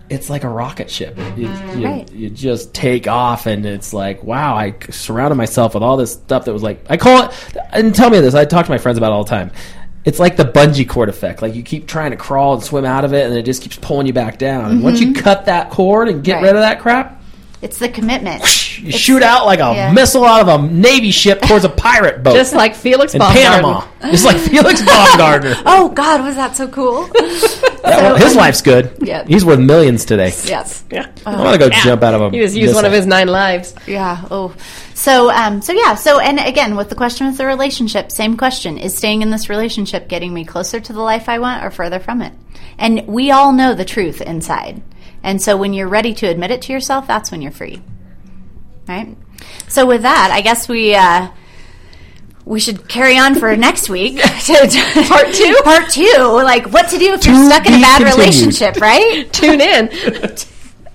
it's 0.08 0.30
like 0.30 0.44
a 0.44 0.48
rocket 0.48 0.90
ship. 0.90 1.18
You, 1.36 1.50
you, 1.76 1.84
Right. 1.86 2.10
you 2.12 2.30
just 2.30 2.72
take 2.72 3.08
off, 3.08 3.46
and 3.46 3.66
it's 3.66 3.92
like, 3.92 4.22
wow, 4.22 4.54
I 4.56 4.74
surrounded 4.90 5.34
myself 5.34 5.74
with 5.74 5.82
all 5.82 5.96
this 5.96 6.12
stuff 6.12 6.44
that 6.44 6.52
was 6.52 6.62
like, 6.62 6.86
I 6.88 6.96
call 6.96 7.24
it, 7.24 7.56
and 7.72 7.92
tell 7.94 8.08
me 8.08 8.20
this, 8.20 8.34
I 8.34 8.44
talk 8.44 8.66
to 8.66 8.70
my 8.72 8.78
friends 8.78 8.96
about 8.98 9.08
it 9.08 9.14
all 9.14 9.24
the 9.24 9.30
time. 9.30 9.50
It's 10.04 10.20
like 10.20 10.36
the 10.36 10.44
bungee 10.44 10.88
cord 10.88 11.08
effect. 11.08 11.42
Like 11.42 11.56
you 11.56 11.64
keep 11.64 11.88
trying 11.88 12.12
to 12.12 12.16
crawl 12.16 12.54
and 12.54 12.62
swim 12.62 12.84
out 12.84 13.04
of 13.04 13.12
it, 13.12 13.26
and 13.26 13.36
it 13.36 13.42
just 13.44 13.62
keeps 13.62 13.76
pulling 13.76 14.06
you 14.06 14.12
back 14.12 14.38
down. 14.38 14.70
And 14.70 14.82
once 14.82 15.00
you 15.00 15.08
mm-hmm. 15.08 15.22
cut 15.22 15.46
that 15.46 15.70
cord 15.70 16.08
and 16.08 16.22
get 16.22 16.36
Right. 16.36 16.44
rid 16.44 16.54
of 16.54 16.62
that 16.62 16.78
crap, 16.80 17.15
It's 17.62 17.78
the 17.78 17.88
commitment. 17.88 18.42
you 18.78 18.92
shoot 18.92 19.22
out 19.22 19.46
like 19.46 19.60
a 19.60 19.74
yeah. 19.74 19.92
missile 19.92 20.24
out 20.24 20.46
of 20.46 20.48
a 20.48 20.66
navy 20.70 21.10
ship 21.10 21.40
towards 21.40 21.64
a 21.64 21.68
pirate 21.70 22.22
boat 22.22 22.34
Just 22.34 22.54
like 22.54 22.74
Felix 22.74 23.14
in 23.14 23.20
Baumgartner. 23.20 23.50
Panama. 23.50 23.86
Just 24.10 24.24
like 24.24 24.36
Felix 24.36 24.82
Baumgartner. 24.86 25.54
Oh 25.64 25.88
God, 25.90 26.22
was 26.22 26.34
that 26.36 26.56
so 26.56 26.68
cool? 26.68 27.08
Yeah, 27.86 28.02
well, 28.02 28.16
his 28.16 28.34
life's 28.34 28.62
good. 28.62 28.96
Yeah. 29.00 29.24
He's 29.28 29.44
worth 29.44 29.60
millions 29.60 30.04
today. 30.04 30.32
yes. 30.44 30.84
Yeah. 30.90 31.08
I 31.24 31.36
want 31.40 31.52
to 31.52 31.58
go 31.58 31.70
jump 31.70 32.02
out 32.02 32.14
of 32.14 32.20
a. 32.20 32.30
He 32.30 32.40
was 32.40 32.56
used 32.56 32.74
one 32.74 32.84
of 32.84 32.90
his 32.90 33.06
nine 33.06 33.28
lives. 33.28 33.76
Yeah. 33.86 34.26
Oh. 34.28 34.56
So 34.94 35.30
um 35.30 35.62
so 35.62 35.72
yeah, 35.72 35.94
so 35.94 36.18
and 36.18 36.40
again 36.40 36.74
with 36.74 36.88
the 36.88 36.96
question 36.96 37.28
with 37.28 37.38
the 37.38 37.46
relationship, 37.46 38.10
same 38.10 38.36
question. 38.36 38.76
Is 38.76 38.98
staying 38.98 39.22
in 39.22 39.30
this 39.30 39.48
relationship 39.48 40.08
getting 40.08 40.34
me 40.34 40.44
closer 40.44 40.80
to 40.80 40.92
the 40.92 41.00
life 41.00 41.28
I 41.28 41.38
want 41.38 41.62
or 41.64 41.70
further 41.70 42.00
from 42.00 42.22
it? 42.22 42.32
And 42.76 43.06
we 43.06 43.30
all 43.30 43.52
know 43.52 43.72
the 43.74 43.84
truth 43.84 44.20
inside. 44.20 44.82
And 45.26 45.42
so 45.42 45.56
when 45.56 45.74
you're 45.74 45.88
ready 45.88 46.14
to 46.14 46.26
admit 46.26 46.52
it 46.52 46.62
to 46.62 46.72
yourself, 46.72 47.06
that's 47.08 47.30
when 47.32 47.42
you're 47.42 47.50
free. 47.52 47.82
Right? 48.88 49.16
So 49.68 49.84
with 49.84 50.02
that, 50.02 50.30
I 50.32 50.40
guess 50.40 50.68
we 50.68 50.94
uh 50.94 51.28
we 52.44 52.60
should 52.60 52.86
carry 52.88 53.18
on 53.18 53.34
for 53.34 53.54
next 53.68 53.90
week. 53.90 54.20
Part 54.22 55.34
two? 55.34 55.56
Part 55.64 55.90
two. 55.90 56.16
Like 56.18 56.66
what 56.72 56.88
to 56.90 56.98
do 56.98 57.12
if 57.14 57.20
To 57.22 57.32
you're 57.32 57.44
stuck 57.50 57.66
in 57.66 57.74
a 57.74 57.80
bad 57.80 57.98
continued. 57.98 58.16
relationship, 58.18 58.76
right? 58.76 59.26
Tune 59.32 59.60
in. 59.60 59.88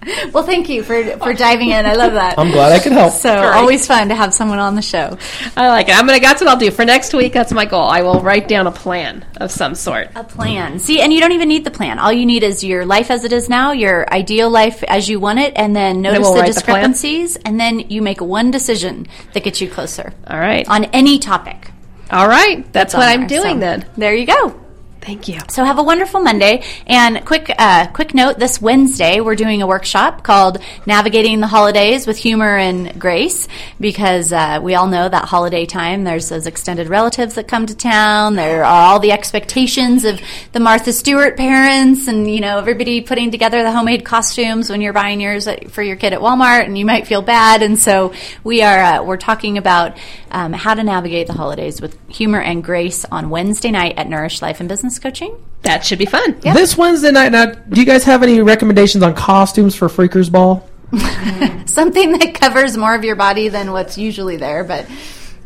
Well, 0.33 0.43
thank 0.43 0.69
you 0.69 0.81
for 0.83 1.03
for 1.17 1.33
diving 1.33 1.69
in. 1.69 1.85
I 1.85 1.93
love 1.93 2.13
that. 2.13 2.39
I'm 2.39 2.51
glad 2.51 2.71
I 2.71 2.79
could 2.79 2.91
help. 2.93 3.13
So 3.13 3.29
Great. 3.35 3.53
always 3.55 3.85
fun 3.85 4.09
to 4.09 4.15
have 4.15 4.33
someone 4.33 4.59
on 4.59 4.75
the 4.75 4.81
show. 4.81 5.17
I 5.55 5.67
like 5.67 5.89
it. 5.89 5.95
I'm 5.97 6.07
gonna. 6.07 6.19
That's 6.19 6.41
what 6.41 6.49
I'll 6.49 6.57
do 6.57 6.71
for 6.71 6.85
next 6.85 7.13
week. 7.13 7.33
That's 7.33 7.51
my 7.51 7.65
goal. 7.65 7.83
I 7.87 8.01
will 8.01 8.19
write 8.21 8.47
down 8.47 8.65
a 8.67 8.71
plan 8.71 9.25
of 9.37 9.51
some 9.51 9.75
sort. 9.75 10.09
A 10.15 10.23
plan. 10.23 10.79
See, 10.79 11.01
and 11.01 11.11
you 11.13 11.19
don't 11.19 11.33
even 11.33 11.49
need 11.49 11.65
the 11.65 11.71
plan. 11.71 11.99
All 11.99 12.11
you 12.11 12.25
need 12.25 12.43
is 12.43 12.63
your 12.63 12.85
life 12.85 13.11
as 13.11 13.25
it 13.25 13.31
is 13.33 13.49
now, 13.49 13.71
your 13.73 14.11
ideal 14.11 14.49
life 14.49 14.83
as 14.83 15.07
you 15.09 15.19
want 15.19 15.39
it, 15.39 15.53
and 15.55 15.75
then 15.75 16.01
notice 16.01 16.21
we'll 16.21 16.33
the 16.33 16.39
write 16.41 16.47
the 16.47 16.53
discrepancies, 16.53 17.35
and 17.37 17.59
then 17.59 17.79
you 17.79 18.01
make 18.01 18.21
one 18.21 18.49
decision 18.51 19.07
that 19.33 19.43
gets 19.43 19.61
you 19.61 19.69
closer 19.69 20.13
All 20.27 20.39
right. 20.39 20.67
on 20.67 20.85
any 20.85 21.19
topic. 21.19 21.69
All 22.09 22.27
right. 22.27 22.71
That's 22.73 22.93
what 22.93 23.03
I'm 23.07 23.27
there. 23.27 23.39
doing 23.41 23.55
So, 23.55 23.59
then. 23.59 23.85
There 23.97 24.13
you 24.15 24.25
go. 24.25 24.60
Thank 25.01 25.27
you. 25.27 25.39
So 25.49 25.63
have 25.63 25.79
a 25.79 25.83
wonderful 25.83 26.21
Monday. 26.21 26.63
And 26.85 27.25
quick, 27.25 27.51
uh, 27.57 27.87
quick 27.87 28.13
note: 28.13 28.37
this 28.37 28.61
Wednesday 28.61 29.19
we're 29.19 29.35
doing 29.35 29.63
a 29.63 29.67
workshop 29.67 30.21
called 30.21 30.59
"Navigating 30.85 31.39
the 31.39 31.47
Holidays 31.47 32.05
with 32.05 32.17
Humor 32.17 32.57
and 32.57 32.99
Grace," 32.99 33.47
because 33.79 34.31
uh, 34.31 34.59
we 34.61 34.75
all 34.75 34.85
know 34.85 35.09
that 35.09 35.25
holiday 35.25 35.65
time. 35.65 36.03
There's 36.03 36.29
those 36.29 36.45
extended 36.45 36.87
relatives 36.87 37.33
that 37.33 37.47
come 37.47 37.65
to 37.65 37.75
town. 37.75 38.35
There 38.35 38.63
are 38.63 38.91
all 38.91 38.99
the 38.99 39.11
expectations 39.11 40.05
of 40.05 40.21
the 40.51 40.59
Martha 40.59 40.93
Stewart 40.93 41.35
parents, 41.35 42.07
and 42.07 42.31
you 42.31 42.39
know 42.39 42.59
everybody 42.59 43.01
putting 43.01 43.31
together 43.31 43.63
the 43.63 43.71
homemade 43.71 44.05
costumes 44.05 44.69
when 44.69 44.81
you're 44.81 44.93
buying 44.93 45.19
yours 45.19 45.47
at, 45.47 45.71
for 45.71 45.81
your 45.81 45.95
kid 45.95 46.13
at 46.13 46.19
Walmart, 46.19 46.65
and 46.65 46.77
you 46.77 46.85
might 46.85 47.07
feel 47.07 47.23
bad. 47.23 47.63
And 47.63 47.79
so 47.79 48.13
we 48.43 48.61
are 48.61 48.79
uh, 48.79 49.03
we're 49.03 49.17
talking 49.17 49.57
about 49.57 49.97
um, 50.31 50.53
how 50.53 50.73
to 50.73 50.83
navigate 50.83 51.27
the 51.27 51.33
holidays 51.33 51.81
with 51.81 51.97
humor 52.09 52.39
and 52.41 52.63
grace 52.63 53.05
on 53.05 53.29
Wednesday 53.29 53.71
night 53.71 53.95
at 53.97 54.07
Nourish 54.09 54.41
Life 54.41 54.59
and 54.59 54.67
Business 54.69 54.97
Coaching. 54.99 55.35
That 55.63 55.85
should 55.85 55.99
be 55.99 56.05
fun. 56.05 56.39
This 56.39 56.77
Wednesday 56.77 57.11
night, 57.11 57.31
now, 57.31 57.45
do 57.45 57.79
you 57.79 57.85
guys 57.85 58.03
have 58.05 58.23
any 58.23 58.41
recommendations 58.41 59.03
on 59.03 59.13
costumes 59.13 59.75
for 59.75 59.87
Freakers 59.87 60.31
Ball? 60.31 60.67
something 61.65 62.11
that 62.17 62.33
covers 62.33 62.75
more 62.77 62.95
of 62.95 63.03
your 63.03 63.15
body 63.15 63.47
than 63.49 63.71
what's 63.71 63.97
usually 63.97 64.37
there. 64.37 64.63
But 64.63 64.85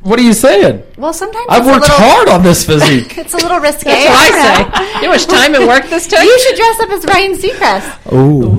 What 0.02 0.18
are 0.20 0.24
you 0.24 0.34
saying? 0.34 0.84
well, 0.98 1.14
sometimes 1.14 1.46
I've 1.50 1.60
it's 1.62 1.68
a 1.68 1.72
worked 1.72 1.82
little, 1.90 1.98
hard 1.98 2.30
on 2.30 2.44
this 2.44 2.66
physique. 2.66 3.18
It's 3.26 3.34
a 3.34 3.38
little 3.38 3.60
risque. 3.60 3.84
That's 3.90 4.08
what 4.08 4.16
I 4.16 4.28
I 4.28 4.32
say. 4.32 4.60
You 4.62 5.02
know 5.02 5.08
how 5.08 5.08
much 5.10 5.26
time 5.28 5.56
and 5.56 5.68
work 5.68 5.90
this 5.90 6.08
took? 6.08 6.20
You 6.24 6.40
should 6.40 6.56
dress 6.56 6.80
up 6.80 6.90
as 6.92 7.06
Ryan 7.06 7.34
Seacrest, 7.34 8.14
Ooh, 8.14 8.55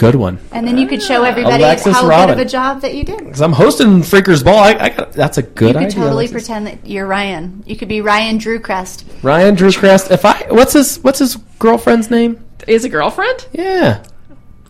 good 0.00 0.14
one. 0.14 0.38
and 0.52 0.66
then 0.66 0.78
you 0.78 0.86
could 0.88 1.02
show 1.02 1.22
everybody 1.24 1.62
Alexis 1.62 1.92
how 1.94 2.06
Robin. 2.08 2.34
good 2.36 2.40
of 2.42 2.46
a 2.46 2.50
job 2.50 2.80
that 2.80 2.94
you 2.94 3.04
did. 3.04 3.18
Because 3.18 3.42
I'm 3.42 3.52
hosting 3.52 4.00
Freakers 4.00 4.42
Ball. 4.42 4.58
I, 4.58 4.70
I 4.74 4.88
got, 4.88 5.12
that's 5.12 5.36
a 5.38 5.42
good 5.42 5.68
You 5.68 5.72
could 5.74 5.82
idea. 5.84 5.90
totally 5.90 6.24
Alexis. 6.26 6.32
pretend 6.32 6.66
that 6.68 6.86
you're 6.86 7.06
Ryan. 7.06 7.62
You 7.66 7.76
could 7.76 7.88
be 7.88 8.00
Ryan 8.00 8.38
Drew 8.38 8.58
Crest. 8.58 9.04
Ryan 9.22 9.54
Drew 9.54 9.70
Crest. 9.72 10.10
If 10.10 10.24
I 10.24 10.46
what's 10.50 10.72
his 10.72 10.98
what's 11.04 11.18
his 11.18 11.36
girlfriend's 11.58 12.10
name? 12.10 12.42
Is 12.66 12.84
a 12.84 12.88
girlfriend? 12.88 13.46
Yeah, 13.52 14.02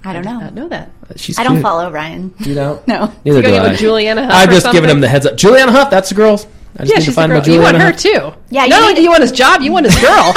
I 0.04 0.12
don't 0.12 0.26
I 0.26 0.32
know. 0.32 0.40
don't 0.40 0.54
know 0.54 0.68
that. 0.68 0.90
she's. 1.16 1.38
I 1.38 1.44
don't 1.44 1.54
cute. 1.54 1.62
follow 1.62 1.90
Ryan. 1.90 2.34
You 2.40 2.54
don't. 2.54 2.86
No. 2.88 3.12
Neither 3.24 3.42
do 3.42 3.54
I. 3.54 3.68
go 3.70 3.74
Juliana 3.76 4.24
Hough 4.24 4.34
I'm 4.34 4.48
or 4.48 4.52
just 4.52 4.72
giving 4.72 4.90
him 4.90 5.00
the 5.00 5.08
heads 5.08 5.26
up. 5.26 5.36
Juliana 5.36 5.72
Hough. 5.72 5.90
That's 5.90 6.08
the 6.08 6.14
girls. 6.16 6.46
I 6.78 6.84
just 6.84 6.90
Yeah, 6.90 6.94
need 6.94 7.00
to 7.00 7.00
she's 7.00 7.08
a 7.08 7.12
find 7.12 7.32
girl. 7.32 7.40
my 7.40 7.46
You 7.52 7.60
want 7.60 7.76
her 7.78 7.92
too. 7.92 8.32
Yeah, 8.50 8.64
you 8.64 8.70
No, 8.70 8.86
need- 8.88 8.96
do 8.96 9.02
you 9.02 9.10
want 9.10 9.22
his 9.22 9.32
job? 9.32 9.60
You 9.60 9.72
want 9.72 9.86
his 9.86 9.96
girl. 10.00 10.32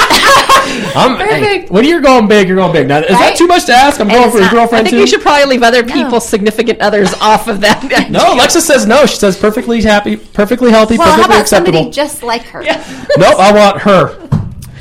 I'm, 0.96 1.16
hey, 1.18 1.66
when 1.68 1.84
you're 1.84 2.00
going 2.00 2.26
big, 2.26 2.48
you're 2.48 2.56
going 2.56 2.72
big. 2.72 2.88
Now, 2.88 2.98
is 2.98 3.08
that 3.08 3.36
too 3.36 3.46
much 3.46 3.66
to 3.66 3.72
ask? 3.72 4.00
I'm 4.00 4.08
going 4.08 4.22
it's 4.24 4.32
for 4.32 4.38
his 4.38 4.46
not. 4.46 4.52
I 4.52 4.56
girlfriend 4.56 4.84
think 4.86 4.94
too. 4.96 5.00
we 5.00 5.06
should 5.06 5.20
probably 5.22 5.44
leave 5.46 5.62
other 5.62 5.84
people's 5.84 6.28
significant 6.28 6.80
others 6.80 7.12
off 7.20 7.46
of 7.48 7.60
that. 7.60 7.82
No, 8.10 8.34
Alexa 8.34 8.60
says 8.62 8.86
no. 8.86 9.06
She 9.06 9.16
says 9.16 9.36
perfectly 9.36 9.82
happy, 9.82 10.16
perfectly 10.16 10.70
healthy, 10.70 10.98
Well, 10.98 11.06
how 11.06 11.14
perfectly 11.16 11.34
about 11.34 11.42
acceptable. 11.42 11.78
somebody 11.78 11.94
just 11.94 12.22
like 12.22 12.42
her? 12.46 12.62
nope, 12.62 13.38
I 13.38 13.52
want 13.52 13.82
her. 13.82 14.18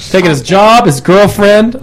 Taking 0.10 0.30
his 0.32 0.42
job, 0.42 0.86
his 0.86 1.00
girlfriend. 1.02 1.76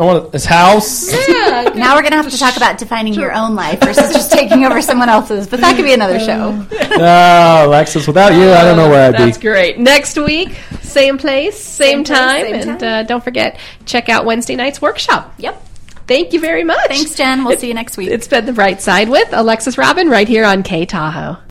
I'm 0.00 0.06
gonna, 0.06 0.18
I 0.18 0.22
want 0.22 0.32
his 0.32 0.44
house. 0.44 1.10
Yeah. 1.30 1.72
Now 1.74 1.94
we're 1.94 2.02
going 2.02 2.12
to 2.12 2.16
have 2.16 2.30
to 2.30 2.38
talk 2.38 2.56
about 2.56 2.78
defining 2.78 3.14
your 3.14 3.32
own 3.32 3.54
life 3.54 3.80
versus 3.80 4.12
just 4.12 4.32
taking 4.32 4.64
over 4.64 4.80
someone 4.82 5.08
else's, 5.08 5.46
but 5.46 5.60
that 5.60 5.76
could 5.76 5.84
be 5.84 5.92
another 5.92 6.18
show. 6.18 6.52
No, 6.96 7.62
Alexis, 7.66 8.06
without 8.06 8.32
you, 8.34 8.50
I 8.50 8.62
don't 8.64 8.76
know 8.76 8.88
where 8.88 9.08
I'd 9.08 9.14
That's 9.14 9.20
be. 9.22 9.26
That's 9.26 9.38
great. 9.38 9.78
Next 9.78 10.16
week, 10.18 10.56
same 10.82 11.18
place, 11.18 11.58
same, 11.58 12.04
Same 12.04 12.04
place, 12.04 12.18
time, 12.18 12.42
same 12.44 12.54
and 12.54 12.80
time. 12.80 13.00
Uh, 13.00 13.02
don't 13.04 13.22
forget 13.22 13.58
check 13.86 14.08
out 14.08 14.24
Wednesday 14.24 14.56
night's 14.56 14.80
workshop. 14.82 15.32
Yep. 15.38 15.66
Thank 16.06 16.32
you 16.32 16.40
very 16.40 16.64
much. 16.64 16.88
Thanks, 16.88 17.14
Jen. 17.14 17.44
We'll 17.44 17.58
see 17.58 17.68
you 17.68 17.74
next 17.74 17.96
week. 17.96 18.10
It's 18.10 18.26
been 18.26 18.44
the 18.44 18.52
bright 18.52 18.80
side 18.82 19.08
with 19.08 19.28
Alexis 19.32 19.78
Robin 19.78 20.08
right 20.08 20.26
here 20.26 20.44
on 20.44 20.62
K 20.64 20.84
Tahoe. 20.84 21.40